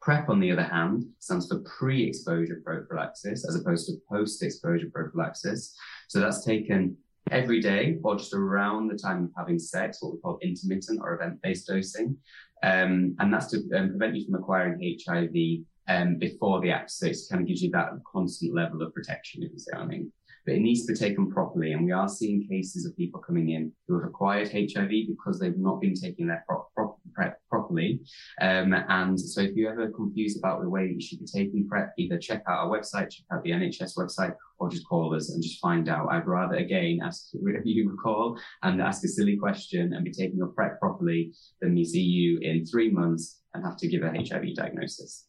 PrEP, 0.00 0.28
on 0.28 0.38
the 0.38 0.52
other 0.52 0.62
hand, 0.62 1.06
stands 1.18 1.48
for 1.48 1.60
pre-exposure 1.60 2.60
prophylaxis 2.62 3.48
as 3.48 3.56
opposed 3.56 3.86
to 3.86 3.94
post-exposure 4.12 4.90
prophylaxis. 4.92 5.74
So 6.08 6.20
that's 6.20 6.44
taken 6.44 6.98
every 7.30 7.60
day 7.60 7.98
or 8.02 8.16
just 8.16 8.34
around 8.34 8.88
the 8.88 8.98
time 8.98 9.24
of 9.24 9.30
having 9.36 9.58
sex, 9.58 9.98
what 10.00 10.14
we 10.14 10.20
call 10.20 10.38
intermittent 10.42 11.00
or 11.02 11.14
event-based 11.14 11.66
dosing. 11.66 12.16
Um, 12.62 13.14
and 13.18 13.32
that's 13.32 13.48
to 13.48 13.58
um, 13.76 13.90
prevent 13.90 14.16
you 14.16 14.24
from 14.24 14.36
acquiring 14.36 14.98
HIV 15.06 15.64
um, 15.88 16.18
before 16.18 16.60
the 16.60 16.70
act. 16.70 16.90
So 16.90 17.06
it 17.06 17.16
kind 17.30 17.42
of 17.42 17.48
gives 17.48 17.62
you 17.62 17.70
that 17.70 17.90
constant 18.10 18.54
level 18.54 18.82
of 18.82 18.94
protection, 18.94 19.42
if 19.42 19.52
you 19.52 19.58
see 19.58 19.70
what 19.72 19.82
I 19.82 19.86
mean. 19.86 20.12
But 20.46 20.56
it 20.56 20.60
needs 20.60 20.84
to 20.86 20.92
be 20.92 20.98
taken 20.98 21.30
properly. 21.30 21.72
And 21.72 21.84
we 21.84 21.92
are 21.92 22.08
seeing 22.08 22.46
cases 22.46 22.84
of 22.84 22.96
people 22.96 23.20
coming 23.20 23.50
in 23.50 23.72
who 23.88 23.98
have 23.98 24.08
acquired 24.08 24.52
HIV 24.52 24.90
because 25.08 25.38
they've 25.38 25.56
not 25.56 25.80
been 25.80 25.94
taking 25.94 26.26
their 26.26 26.44
pro- 26.46 26.66
pro- 26.76 26.98
PrEP 27.14 27.38
properly. 27.64 28.00
Um, 28.40 28.74
and 28.88 29.18
so 29.18 29.40
if 29.40 29.54
you're 29.54 29.72
ever 29.72 29.90
confused 29.90 30.38
about 30.38 30.62
the 30.62 30.68
way 30.68 30.86
you 30.86 31.00
should 31.00 31.20
be 31.20 31.26
taking 31.26 31.68
PrEP, 31.68 31.92
either 31.98 32.18
check 32.18 32.42
out 32.48 32.58
our 32.58 32.68
website, 32.68 33.10
check 33.10 33.26
out 33.32 33.42
the 33.42 33.50
NHS 33.50 33.96
website, 33.96 34.34
or 34.58 34.68
just 34.68 34.86
call 34.86 35.14
us 35.14 35.30
and 35.30 35.42
just 35.42 35.60
find 35.60 35.88
out. 35.88 36.08
I'd 36.10 36.26
rather, 36.26 36.56
again, 36.56 37.00
ask 37.02 37.30
you 37.64 37.92
a 37.92 38.02
call 38.02 38.38
and 38.62 38.80
ask 38.80 39.04
a 39.04 39.08
silly 39.08 39.36
question 39.36 39.92
and 39.94 40.04
be 40.04 40.12
taking 40.12 40.36
your 40.36 40.48
PrEP 40.48 40.78
properly 40.78 41.32
than 41.60 41.74
me 41.74 41.84
see 41.84 42.02
you 42.02 42.38
in 42.40 42.64
three 42.64 42.90
months 42.90 43.40
and 43.54 43.64
have 43.64 43.76
to 43.78 43.88
give 43.88 44.02
a 44.02 44.10
HIV 44.10 44.54
diagnosis. 44.56 45.26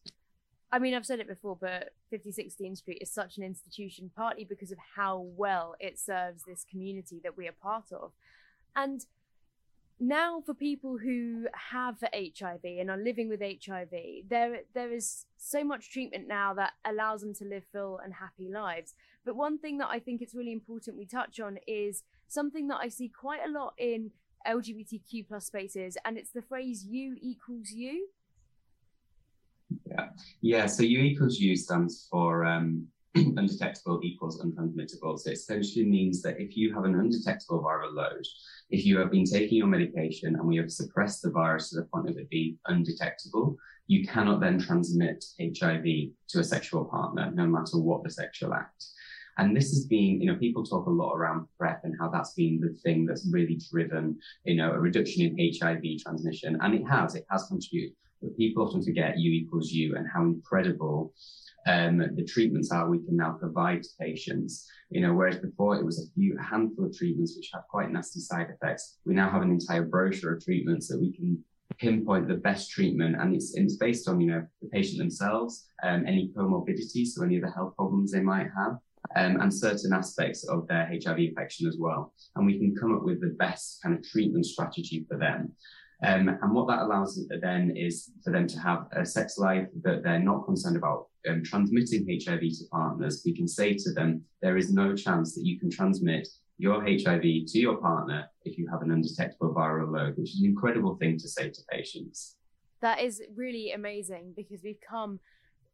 I 0.72 0.78
mean, 0.78 0.94
I've 0.94 1.06
said 1.06 1.20
it 1.20 1.28
before, 1.28 1.56
but 1.58 1.90
56 2.10 2.54
Dean 2.54 2.74
Street 2.74 2.98
is 3.00 3.10
such 3.10 3.38
an 3.38 3.44
institution, 3.44 4.10
partly 4.14 4.44
because 4.44 4.72
of 4.72 4.78
how 4.96 5.20
well 5.36 5.76
it 5.78 5.98
serves 5.98 6.42
this 6.42 6.66
community 6.68 7.20
that 7.22 7.36
we 7.36 7.46
are 7.46 7.52
part 7.52 7.92
of. 7.92 8.12
And 8.74 9.06
now 9.98 10.42
for 10.44 10.52
people 10.52 10.98
who 10.98 11.46
have 11.70 11.96
HIV 12.14 12.60
and 12.64 12.90
are 12.90 12.98
living 12.98 13.28
with 13.28 13.40
HIV, 13.40 13.90
there 14.28 14.60
there 14.74 14.92
is 14.92 15.24
so 15.38 15.64
much 15.64 15.90
treatment 15.90 16.28
now 16.28 16.52
that 16.54 16.72
allows 16.84 17.22
them 17.22 17.34
to 17.34 17.44
live 17.44 17.64
full 17.72 17.98
and 17.98 18.14
happy 18.14 18.48
lives. 18.52 18.94
But 19.24 19.36
one 19.36 19.58
thing 19.58 19.78
that 19.78 19.88
I 19.90 19.98
think 19.98 20.20
it's 20.20 20.34
really 20.34 20.52
important 20.52 20.98
we 20.98 21.06
touch 21.06 21.40
on 21.40 21.58
is 21.66 22.02
something 22.28 22.68
that 22.68 22.78
I 22.80 22.88
see 22.88 23.08
quite 23.08 23.40
a 23.46 23.50
lot 23.50 23.74
in 23.78 24.10
LGBTQ 24.46 25.28
plus 25.28 25.46
spaces, 25.46 25.96
and 26.04 26.18
it's 26.18 26.30
the 26.30 26.42
phrase 26.42 26.84
"U 26.84 27.16
equals 27.20 27.70
U." 27.70 28.08
Yeah, 29.86 30.08
yeah. 30.42 30.66
So 30.66 30.82
U 30.82 31.00
equals 31.00 31.38
U 31.38 31.56
stands 31.56 32.06
for 32.10 32.44
um, 32.44 32.86
undetectable 33.16 34.00
equals 34.02 34.40
untransmittable. 34.42 35.18
So 35.18 35.30
it 35.30 35.34
essentially 35.34 35.86
means 35.86 36.22
that 36.22 36.40
if 36.40 36.56
you 36.56 36.74
have 36.74 36.84
an 36.84 36.94
undetectable 36.94 37.62
viral 37.62 37.94
load, 37.94 38.24
if 38.70 38.84
you 38.84 38.98
have 38.98 39.10
been 39.10 39.24
taking 39.24 39.58
your 39.58 39.66
medication 39.66 40.34
and 40.34 40.46
we 40.46 40.56
have 40.56 40.70
suppressed 40.70 41.22
the 41.22 41.30
virus 41.30 41.70
to 41.70 41.76
the 41.76 41.86
point 41.86 42.08
of 42.08 42.16
it 42.16 42.28
being 42.30 42.58
undetectable, 42.66 43.56
you 43.86 44.06
cannot 44.06 44.40
then 44.40 44.58
transmit 44.58 45.24
HIV 45.40 45.84
to 46.28 46.40
a 46.40 46.44
sexual 46.44 46.84
partner, 46.84 47.30
no 47.34 47.46
matter 47.46 47.78
what 47.78 48.02
the 48.02 48.10
sexual 48.10 48.52
act. 48.52 48.84
And 49.38 49.54
this 49.54 49.70
has 49.70 49.86
been, 49.86 50.20
you 50.20 50.26
know, 50.26 50.38
people 50.38 50.64
talk 50.64 50.86
a 50.86 50.90
lot 50.90 51.14
around 51.14 51.46
PrEP 51.58 51.82
and 51.84 51.94
how 52.00 52.08
that's 52.08 52.32
been 52.32 52.58
the 52.58 52.74
thing 52.82 53.04
that's 53.04 53.28
really 53.30 53.60
driven, 53.70 54.18
you 54.44 54.56
know, 54.56 54.72
a 54.72 54.78
reduction 54.78 55.22
in 55.22 55.52
HIV 55.60 55.82
transmission. 56.02 56.58
And 56.62 56.74
it 56.74 56.84
has, 56.88 57.14
it 57.14 57.26
has 57.30 57.46
contributed. 57.46 57.94
But 58.22 58.36
people 58.38 58.66
often 58.66 58.82
forget 58.82 59.18
U 59.18 59.30
equals 59.30 59.70
U 59.72 59.96
and 59.96 60.06
how 60.12 60.22
incredible 60.22 61.12
um, 61.66 61.98
the 61.98 62.24
treatments 62.24 62.70
are 62.70 62.88
we 62.88 63.04
can 63.04 63.16
now 63.16 63.32
provide 63.32 63.82
to 63.82 63.88
patients. 64.00 64.68
You 64.90 65.00
know, 65.00 65.14
whereas 65.14 65.36
before 65.36 65.76
it 65.76 65.84
was 65.84 65.98
a 65.98 66.12
few 66.14 66.36
a 66.38 66.42
handful 66.42 66.86
of 66.86 66.96
treatments 66.96 67.36
which 67.36 67.50
had 67.52 67.62
quite 67.68 67.90
nasty 67.90 68.20
side 68.20 68.48
effects. 68.50 68.98
We 69.04 69.14
now 69.14 69.28
have 69.30 69.42
an 69.42 69.50
entire 69.50 69.84
brochure 69.84 70.34
of 70.34 70.44
treatments 70.44 70.88
that 70.88 71.00
we 71.00 71.12
can 71.12 71.42
pinpoint 71.78 72.28
the 72.28 72.34
best 72.34 72.70
treatment, 72.70 73.16
and 73.20 73.34
it's 73.34 73.56
it's 73.56 73.76
based 73.76 74.08
on 74.08 74.20
you 74.20 74.28
know 74.28 74.46
the 74.62 74.68
patient 74.68 74.98
themselves, 74.98 75.68
um, 75.82 76.06
any 76.06 76.32
comorbidities, 76.36 77.08
so 77.08 77.24
any 77.24 77.36
of 77.36 77.42
the 77.42 77.50
health 77.50 77.74
problems 77.76 78.12
they 78.12 78.20
might 78.20 78.48
have. 78.56 78.78
Um, 79.14 79.40
and 79.40 79.54
certain 79.54 79.92
aspects 79.92 80.48
of 80.48 80.66
their 80.66 80.90
HIV 80.92 81.18
infection 81.18 81.68
as 81.68 81.76
well. 81.78 82.12
And 82.34 82.44
we 82.44 82.58
can 82.58 82.74
come 82.74 82.92
up 82.92 83.04
with 83.04 83.20
the 83.20 83.36
best 83.38 83.80
kind 83.80 83.96
of 83.96 84.02
treatment 84.02 84.44
strategy 84.44 85.06
for 85.08 85.16
them. 85.16 85.52
Um, 86.04 86.28
and 86.28 86.52
what 86.52 86.68
that 86.68 86.82
allows 86.82 87.18
then 87.40 87.74
is 87.74 88.10
for 88.22 88.30
them 88.30 88.46
to 88.48 88.60
have 88.60 88.86
a 88.92 89.04
sex 89.04 89.38
life 89.38 89.66
that 89.82 90.02
they're 90.02 90.18
not 90.18 90.44
concerned 90.44 90.76
about 90.76 91.06
um, 91.28 91.42
transmitting 91.42 92.06
HIV 92.06 92.40
to 92.40 92.64
partners. 92.70 93.22
We 93.24 93.34
can 93.34 93.48
say 93.48 93.74
to 93.74 93.92
them, 93.92 94.22
there 94.42 94.58
is 94.58 94.72
no 94.72 94.94
chance 94.94 95.34
that 95.34 95.44
you 95.44 95.58
can 95.58 95.70
transmit 95.70 96.28
your 96.58 96.82
HIV 96.82 97.22
to 97.22 97.58
your 97.58 97.76
partner 97.76 98.26
if 98.44 98.58
you 98.58 98.68
have 98.70 98.82
an 98.82 98.90
undetectable 98.90 99.54
viral 99.54 99.92
load, 99.92 100.16
which 100.16 100.34
is 100.34 100.40
an 100.40 100.46
incredible 100.46 100.96
thing 100.96 101.18
to 101.18 101.28
say 101.28 101.48
to 101.48 101.60
patients. 101.70 102.36
That 102.82 103.00
is 103.00 103.22
really 103.34 103.72
amazing 103.72 104.34
because 104.36 104.62
we've 104.62 104.80
come 104.86 105.20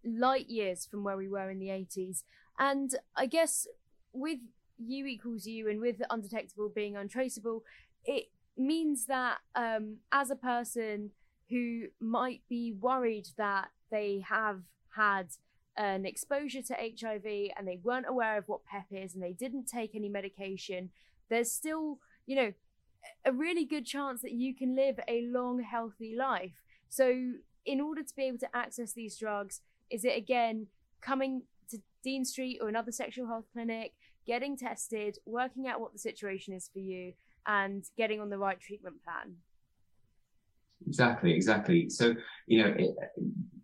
light 0.05 0.49
years 0.49 0.87
from 0.87 1.05
where 1.05 1.17
we 1.17 1.29
were 1.29 1.51
in 1.51 1.59
the 1.59 1.69
80s. 1.69 2.23
And 2.59 2.95
I 3.17 3.27
guess 3.27 3.67
with 4.13 4.39
U 4.79 5.07
equals 5.07 5.47
U 5.47 5.69
and 5.69 5.81
with 5.81 5.97
undetectable 6.11 6.71
being 6.75 6.97
untraceable, 6.97 7.65
it 8.05 8.27
means 8.57 9.07
that 9.07 9.39
um, 9.55 9.99
as 10.11 10.31
a 10.31 10.37
person 10.37 11.11
who 11.51 11.85
might 12.01 12.43
be 12.49 12.73
worried 12.73 13.29
that 13.37 13.69
they 13.91 14.25
have 14.27 14.63
had 14.97 15.29
an 15.77 16.05
exposure 16.07 16.63
to 16.63 16.75
HIV 16.75 17.51
and 17.57 17.67
they 17.67 17.79
weren't 17.83 18.07
aware 18.09 18.37
of 18.39 18.49
what 18.49 18.65
PEP 18.65 18.87
is 18.91 19.15
and 19.15 19.23
they 19.23 19.33
didn't 19.33 19.67
take 19.67 19.95
any 19.95 20.09
medication, 20.09 20.91
there's 21.29 21.51
still, 21.51 21.99
you 22.27 22.37
know, 22.37 22.53
a 23.25 23.33
really 23.33 23.65
good 23.65 23.85
chance 23.85 24.23
that 24.23 24.33
you 24.33 24.55
can 24.55 24.77
live 24.77 25.01
a 25.09 25.27
long, 25.27 25.63
healthy 25.63 26.15
life. 26.17 26.63
So, 26.89 27.33
in 27.65 27.81
order 27.81 28.03
to 28.03 28.17
be 28.17 28.25
able 28.25 28.39
to 28.39 28.57
access 28.57 28.93
these 28.93 29.17
drugs, 29.17 29.61
is 29.91 30.05
it 30.05 30.17
again 30.17 30.67
coming 31.01 31.43
to 31.71 31.79
Dean 32.03 32.25
Street 32.25 32.59
or 32.61 32.69
another 32.69 32.93
sexual 32.93 33.27
health 33.27 33.45
clinic, 33.53 33.93
getting 34.27 34.57
tested, 34.57 35.19
working 35.25 35.67
out 35.67 35.81
what 35.81 35.93
the 35.93 35.99
situation 35.99 36.55
is 36.55 36.69
for 36.73 36.81
you, 36.81 37.13
and 37.47 37.85
getting 37.97 38.21
on 38.21 38.31
the 38.31 38.39
right 38.39 38.61
treatment 38.61 38.97
plan. 39.05 39.37
Exactly, 40.87 41.33
exactly. 41.33 41.89
So, 41.89 42.15
you 42.47 42.63
know, 42.63 42.75
it, 42.77 42.91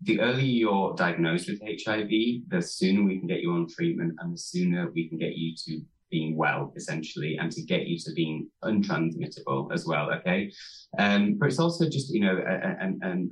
the 0.03 0.21
earlier 0.21 0.45
you're 0.45 0.95
diagnosed 0.95 1.49
with 1.49 1.61
HIV, 1.61 2.11
the 2.49 2.63
sooner 2.63 3.03
we 3.03 3.19
can 3.19 3.27
get 3.27 3.41
you 3.41 3.53
on 3.53 3.67
treatment 3.69 4.15
and 4.21 4.33
the 4.33 4.39
sooner 4.39 4.91
we 4.93 5.09
can 5.09 5.19
get 5.19 5.37
you 5.37 5.55
to 5.67 5.81
being 6.11 6.37
well, 6.37 6.73
essentially, 6.77 7.37
and 7.39 7.51
to 7.53 7.63
get 7.63 7.87
you 7.87 7.99
to 7.99 8.13
being 8.15 8.49
untransmittable 8.65 9.73
as 9.73 9.85
well. 9.87 10.11
Okay. 10.13 10.51
Um, 10.99 11.35
but 11.35 11.47
it's 11.47 11.59
also 11.59 11.89
just, 11.89 12.13
you 12.13 12.21
know, 12.21 12.39
and, 12.39 13.03
and 13.03 13.31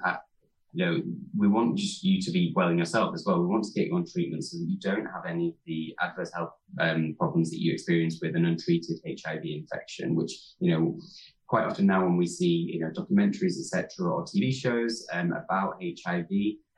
you 0.76 0.84
know, 0.84 1.02
we 1.38 1.48
want 1.48 1.80
you 2.02 2.20
to 2.20 2.30
be 2.30 2.52
well 2.54 2.68
in 2.68 2.76
yourself 2.76 3.14
as 3.14 3.24
well. 3.26 3.40
We 3.40 3.46
want 3.46 3.64
to 3.64 3.72
get 3.72 3.86
you 3.86 3.96
on 3.96 4.04
treatment 4.04 4.44
so 4.44 4.58
that 4.58 4.68
you 4.68 4.78
don't 4.78 5.06
have 5.06 5.24
any 5.26 5.48
of 5.48 5.54
the 5.64 5.96
adverse 6.02 6.30
health 6.34 6.52
um, 6.78 7.16
problems 7.18 7.50
that 7.50 7.62
you 7.62 7.72
experience 7.72 8.18
with 8.20 8.36
an 8.36 8.44
untreated 8.44 8.98
HIV 9.06 9.40
infection, 9.42 10.14
which, 10.14 10.32
you 10.60 10.72
know, 10.72 10.98
quite 11.46 11.64
often 11.64 11.86
now 11.86 12.04
when 12.04 12.18
we 12.18 12.26
see, 12.26 12.70
you 12.74 12.80
know, 12.80 12.90
documentaries, 12.90 13.58
etc., 13.58 13.88
or 14.06 14.26
TV 14.26 14.52
shows 14.52 15.06
um, 15.14 15.32
about 15.32 15.80
HIV 15.80 16.28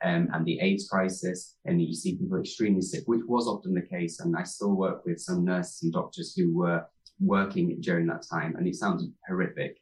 um, 0.01 0.29
and 0.33 0.45
the 0.45 0.61
AIDS 0.61 0.87
crisis, 0.87 1.57
and 1.65 1.81
you 1.81 1.93
see 1.93 2.15
people 2.15 2.39
extremely 2.39 2.81
sick, 2.81 3.03
which 3.05 3.23
was 3.27 3.47
often 3.47 3.73
the 3.73 3.81
case. 3.81 4.21
And 4.21 4.33
I 4.37 4.43
still 4.43 4.75
work 4.75 5.05
with 5.05 5.19
some 5.19 5.43
nurses 5.43 5.83
and 5.83 5.91
doctors 5.91 6.33
who 6.37 6.55
were 6.55 6.85
working 7.19 7.81
during 7.81 8.07
that 8.07 8.23
time, 8.31 8.55
and 8.55 8.65
it 8.65 8.75
sounds 8.75 9.05
horrific. 9.27 9.77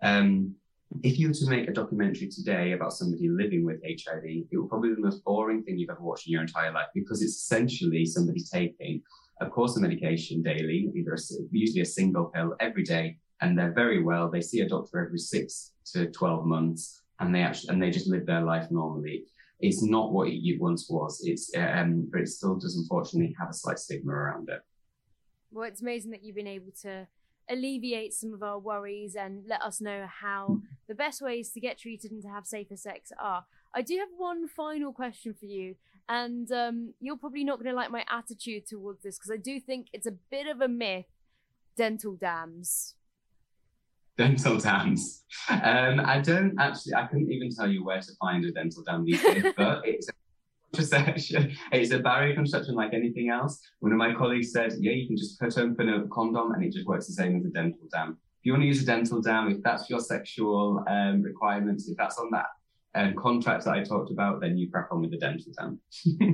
Um, 0.00 0.54
if 1.02 1.18
you 1.18 1.28
were 1.28 1.34
to 1.34 1.50
make 1.50 1.68
a 1.68 1.72
documentary 1.72 2.28
today 2.28 2.72
about 2.72 2.92
somebody 2.92 3.28
living 3.28 3.64
with 3.64 3.82
HIV, 3.84 4.24
it 4.24 4.56
would 4.56 4.68
probably 4.68 4.90
be 4.90 4.94
the 4.96 5.02
most 5.02 5.22
boring 5.24 5.62
thing 5.62 5.78
you've 5.78 5.90
ever 5.90 6.00
watched 6.00 6.26
in 6.26 6.32
your 6.32 6.42
entire 6.42 6.72
life 6.72 6.88
because 6.94 7.22
it's 7.22 7.36
essentially 7.36 8.04
somebody 8.04 8.42
taking 8.42 9.02
a 9.40 9.48
course 9.48 9.76
of 9.76 9.82
medication 9.82 10.42
daily, 10.42 10.90
either 10.96 11.14
a, 11.14 11.18
usually 11.50 11.82
a 11.82 11.86
single 11.86 12.26
pill 12.26 12.54
every 12.60 12.82
day, 12.82 13.18
and 13.40 13.56
they're 13.56 13.72
very 13.72 14.02
well. 14.02 14.30
They 14.30 14.40
see 14.40 14.60
a 14.60 14.68
doctor 14.68 15.04
every 15.04 15.18
six 15.18 15.72
to 15.92 16.10
12 16.10 16.46
months 16.46 17.02
and 17.20 17.34
they 17.34 17.42
actually, 17.42 17.70
and 17.70 17.82
they 17.82 17.90
just 17.90 18.08
live 18.08 18.26
their 18.26 18.42
life 18.42 18.70
normally. 18.70 19.24
It's 19.60 19.82
not 19.82 20.12
what 20.12 20.28
it 20.28 20.60
once 20.60 20.88
was. 20.88 21.20
It's, 21.24 21.50
um, 21.56 22.08
but 22.12 22.22
it 22.22 22.28
still 22.28 22.56
does 22.56 22.76
unfortunately 22.76 23.34
have 23.38 23.50
a 23.50 23.54
slight 23.54 23.78
stigma 23.78 24.12
around 24.12 24.48
it. 24.48 24.60
Well, 25.50 25.64
it's 25.64 25.82
amazing 25.82 26.12
that 26.12 26.22
you've 26.22 26.36
been 26.36 26.46
able 26.46 26.72
to 26.82 27.08
alleviate 27.50 28.12
some 28.12 28.32
of 28.32 28.42
our 28.42 28.58
worries 28.58 29.14
and 29.14 29.44
let 29.46 29.62
us 29.62 29.80
know 29.80 30.06
how 30.20 30.60
the 30.88 30.94
best 30.94 31.22
ways 31.22 31.50
to 31.52 31.60
get 31.60 31.78
treated 31.78 32.10
and 32.10 32.22
to 32.22 32.28
have 32.28 32.46
safer 32.46 32.76
sex 32.76 33.12
are. 33.18 33.44
I 33.74 33.82
do 33.82 33.98
have 33.98 34.08
one 34.16 34.48
final 34.48 34.92
question 34.92 35.34
for 35.34 35.46
you, 35.46 35.76
and 36.08 36.50
um, 36.52 36.94
you're 37.00 37.16
probably 37.16 37.44
not 37.44 37.58
going 37.58 37.70
to 37.70 37.76
like 37.76 37.90
my 37.90 38.04
attitude 38.10 38.66
towards 38.66 39.02
this 39.02 39.18
because 39.18 39.30
I 39.30 39.36
do 39.36 39.60
think 39.60 39.88
it's 39.92 40.06
a 40.06 40.12
bit 40.30 40.46
of 40.46 40.60
a 40.60 40.68
myth 40.68 41.06
dental 41.76 42.16
dams. 42.16 42.94
Dental 44.16 44.58
dams. 44.58 45.24
Um, 45.50 46.00
I 46.00 46.20
don't 46.20 46.54
actually, 46.58 46.94
I 46.94 47.06
couldn't 47.06 47.32
even 47.32 47.50
tell 47.50 47.70
you 47.70 47.82
where 47.84 48.00
to 48.00 48.12
find 48.20 48.44
a 48.44 48.52
dental 48.52 48.82
dam 48.82 49.04
these 49.04 49.22
days, 49.22 49.44
but 49.56 49.80
it's 49.84 50.08
It's 51.72 51.92
a 51.92 51.98
barrier 51.98 52.34
construction 52.34 52.74
like 52.74 52.92
anything 52.92 53.30
else. 53.30 53.60
One 53.80 53.92
of 53.92 53.98
my 53.98 54.14
colleagues 54.14 54.52
said, 54.52 54.74
yeah, 54.78 54.92
you 54.92 55.06
can 55.06 55.16
just 55.16 55.38
cut 55.38 55.56
open 55.58 55.88
a 55.88 56.06
condom 56.08 56.52
and 56.52 56.64
it 56.64 56.72
just 56.72 56.86
works 56.86 57.06
the 57.06 57.14
same 57.14 57.36
as 57.36 57.44
a 57.44 57.48
dental 57.48 57.86
dam. 57.92 58.18
If 58.40 58.46
you 58.46 58.52
want 58.52 58.62
to 58.62 58.66
use 58.68 58.82
a 58.82 58.86
dental 58.86 59.20
dam, 59.20 59.50
if 59.50 59.62
that's 59.62 59.88
your 59.90 60.00
sexual 60.00 60.84
um, 60.88 61.22
requirements, 61.22 61.88
if 61.88 61.96
that's 61.96 62.18
on 62.18 62.30
that 62.32 62.46
um, 62.94 63.14
contracts 63.14 63.66
that 63.66 63.74
I 63.74 63.84
talked 63.84 64.10
about, 64.10 64.40
then 64.40 64.56
you 64.56 64.70
crack 64.70 64.88
on 64.90 65.02
with 65.02 65.10
the 65.10 65.18
dental 65.18 65.52
dam. 65.56 65.80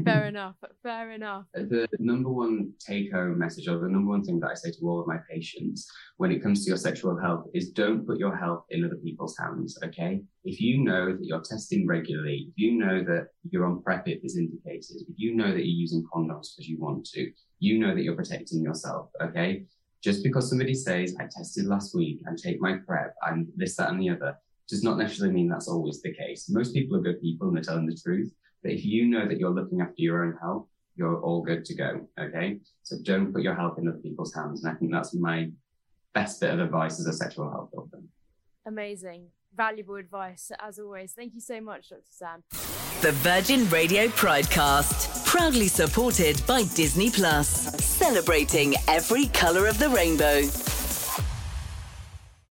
fair 0.05 0.27
enough. 0.29 0.55
Fair 0.83 1.13
enough. 1.13 1.45
The 1.53 1.89
number 1.99 2.31
one 2.31 2.73
take 2.79 3.13
home 3.13 3.39
message, 3.39 3.67
or 3.67 3.79
the 3.79 3.89
number 3.89 4.11
one 4.11 4.23
thing 4.23 4.39
that 4.41 4.51
I 4.51 4.55
say 4.55 4.71
to 4.71 4.89
all 4.89 5.01
of 5.01 5.07
my 5.07 5.19
patients 5.29 5.91
when 6.17 6.31
it 6.31 6.43
comes 6.43 6.65
to 6.65 6.69
your 6.69 6.77
sexual 6.77 7.19
health 7.19 7.47
is 7.55 7.71
don't 7.71 8.07
put 8.07 8.19
your 8.19 8.37
health 8.37 8.65
in 8.71 8.85
other 8.85 8.97
people's 8.97 9.37
hands. 9.37 9.79
Okay. 9.85 10.23
If 10.45 10.61
you 10.61 10.85
know 10.85 11.13
that 11.13 11.25
you're 11.25 11.43
testing 11.43 11.87
regularly, 11.87 12.47
if 12.49 12.55
you 12.57 12.73
know 12.73 13.03
that 13.03 13.29
you're 13.51 13.67
on 13.67 13.83
PrEP 13.83 14.09
if 14.09 14.25
is 14.25 14.39
indicated, 14.39 15.03
if 15.09 15.15
you 15.17 15.35
know 15.35 15.49
that 15.49 15.67
you're 15.67 15.81
using 15.83 16.05
condoms 16.15 16.55
because 16.55 16.69
you 16.69 16.79
want 16.79 17.05
to, 17.07 17.31
you 17.59 17.79
know 17.79 17.95
that 17.95 18.03
you're 18.03 18.17
protecting 18.17 18.63
yourself. 18.63 19.11
Okay. 19.21 19.65
Just 20.03 20.23
because 20.23 20.51
somebody 20.51 20.75
says, 20.75 21.17
I 21.19 21.25
tested 21.25 21.65
last 21.65 21.95
week 21.95 22.21
and 22.27 22.39
take 22.39 22.61
my 22.61 22.77
PrEP 22.87 23.15
and 23.27 23.49
this, 23.57 23.77
that, 23.77 23.89
and 23.89 24.01
the 24.01 24.11
other, 24.11 24.37
does 24.69 24.83
not 24.83 24.99
necessarily 24.99 25.35
mean 25.35 25.49
that's 25.49 25.69
always 25.69 26.01
the 26.03 26.15
case. 26.15 26.49
Most 26.49 26.73
people 26.75 26.97
are 26.97 27.03
good 27.03 27.21
people 27.21 27.49
and 27.49 27.57
they're 27.57 27.65
telling 27.65 27.87
the 27.87 27.97
truth. 27.97 28.33
But 28.63 28.73
if 28.73 28.85
you 28.85 29.07
know 29.07 29.29
that 29.29 29.39
you're 29.39 29.51
looking 29.51 29.81
after 29.81 29.95
your 29.99 30.25
own 30.25 30.37
health, 30.41 30.67
you're 30.97 31.21
all 31.21 31.43
good 31.43 31.65
to 31.67 31.75
go. 31.75 32.09
Okay. 32.19 32.61
So 32.83 32.97
don't 33.03 33.33
put 33.33 33.43
your 33.43 33.55
health 33.55 33.79
in 33.79 33.89
other 33.89 33.99
people's 33.99 34.35
hands. 34.35 34.65
And 34.65 34.73
I 34.73 34.77
think 34.79 34.93
that's 34.93 35.15
my 35.15 35.51
best 36.15 36.41
bit 36.41 36.51
of 36.51 36.61
advice 36.61 36.99
as 37.01 37.07
a 37.07 37.13
sexual 37.13 37.51
health 37.51 37.71
doctor. 37.75 37.99
Amazing. 38.67 39.27
valuable 39.57 39.97
advice 39.97 40.51
as 40.61 40.79
always. 40.79 41.13
Thank 41.13 41.35
you 41.35 41.41
so 41.41 41.61
much, 41.61 41.91
Dr. 41.91 42.03
Sam. 42.11 42.43
The 43.03 43.13
Virgin 43.13 43.69
Radio 43.69 44.07
Pridecast, 44.09 45.27
proudly 45.27 45.69
supported 45.69 46.41
by 46.47 46.63
Disney 46.75 47.11
Plus, 47.11 47.49
celebrating 47.85 48.75
every 48.89 49.27
colour 49.27 49.67
of 49.67 49.79
the 49.79 49.91
rainbow. 49.91 50.43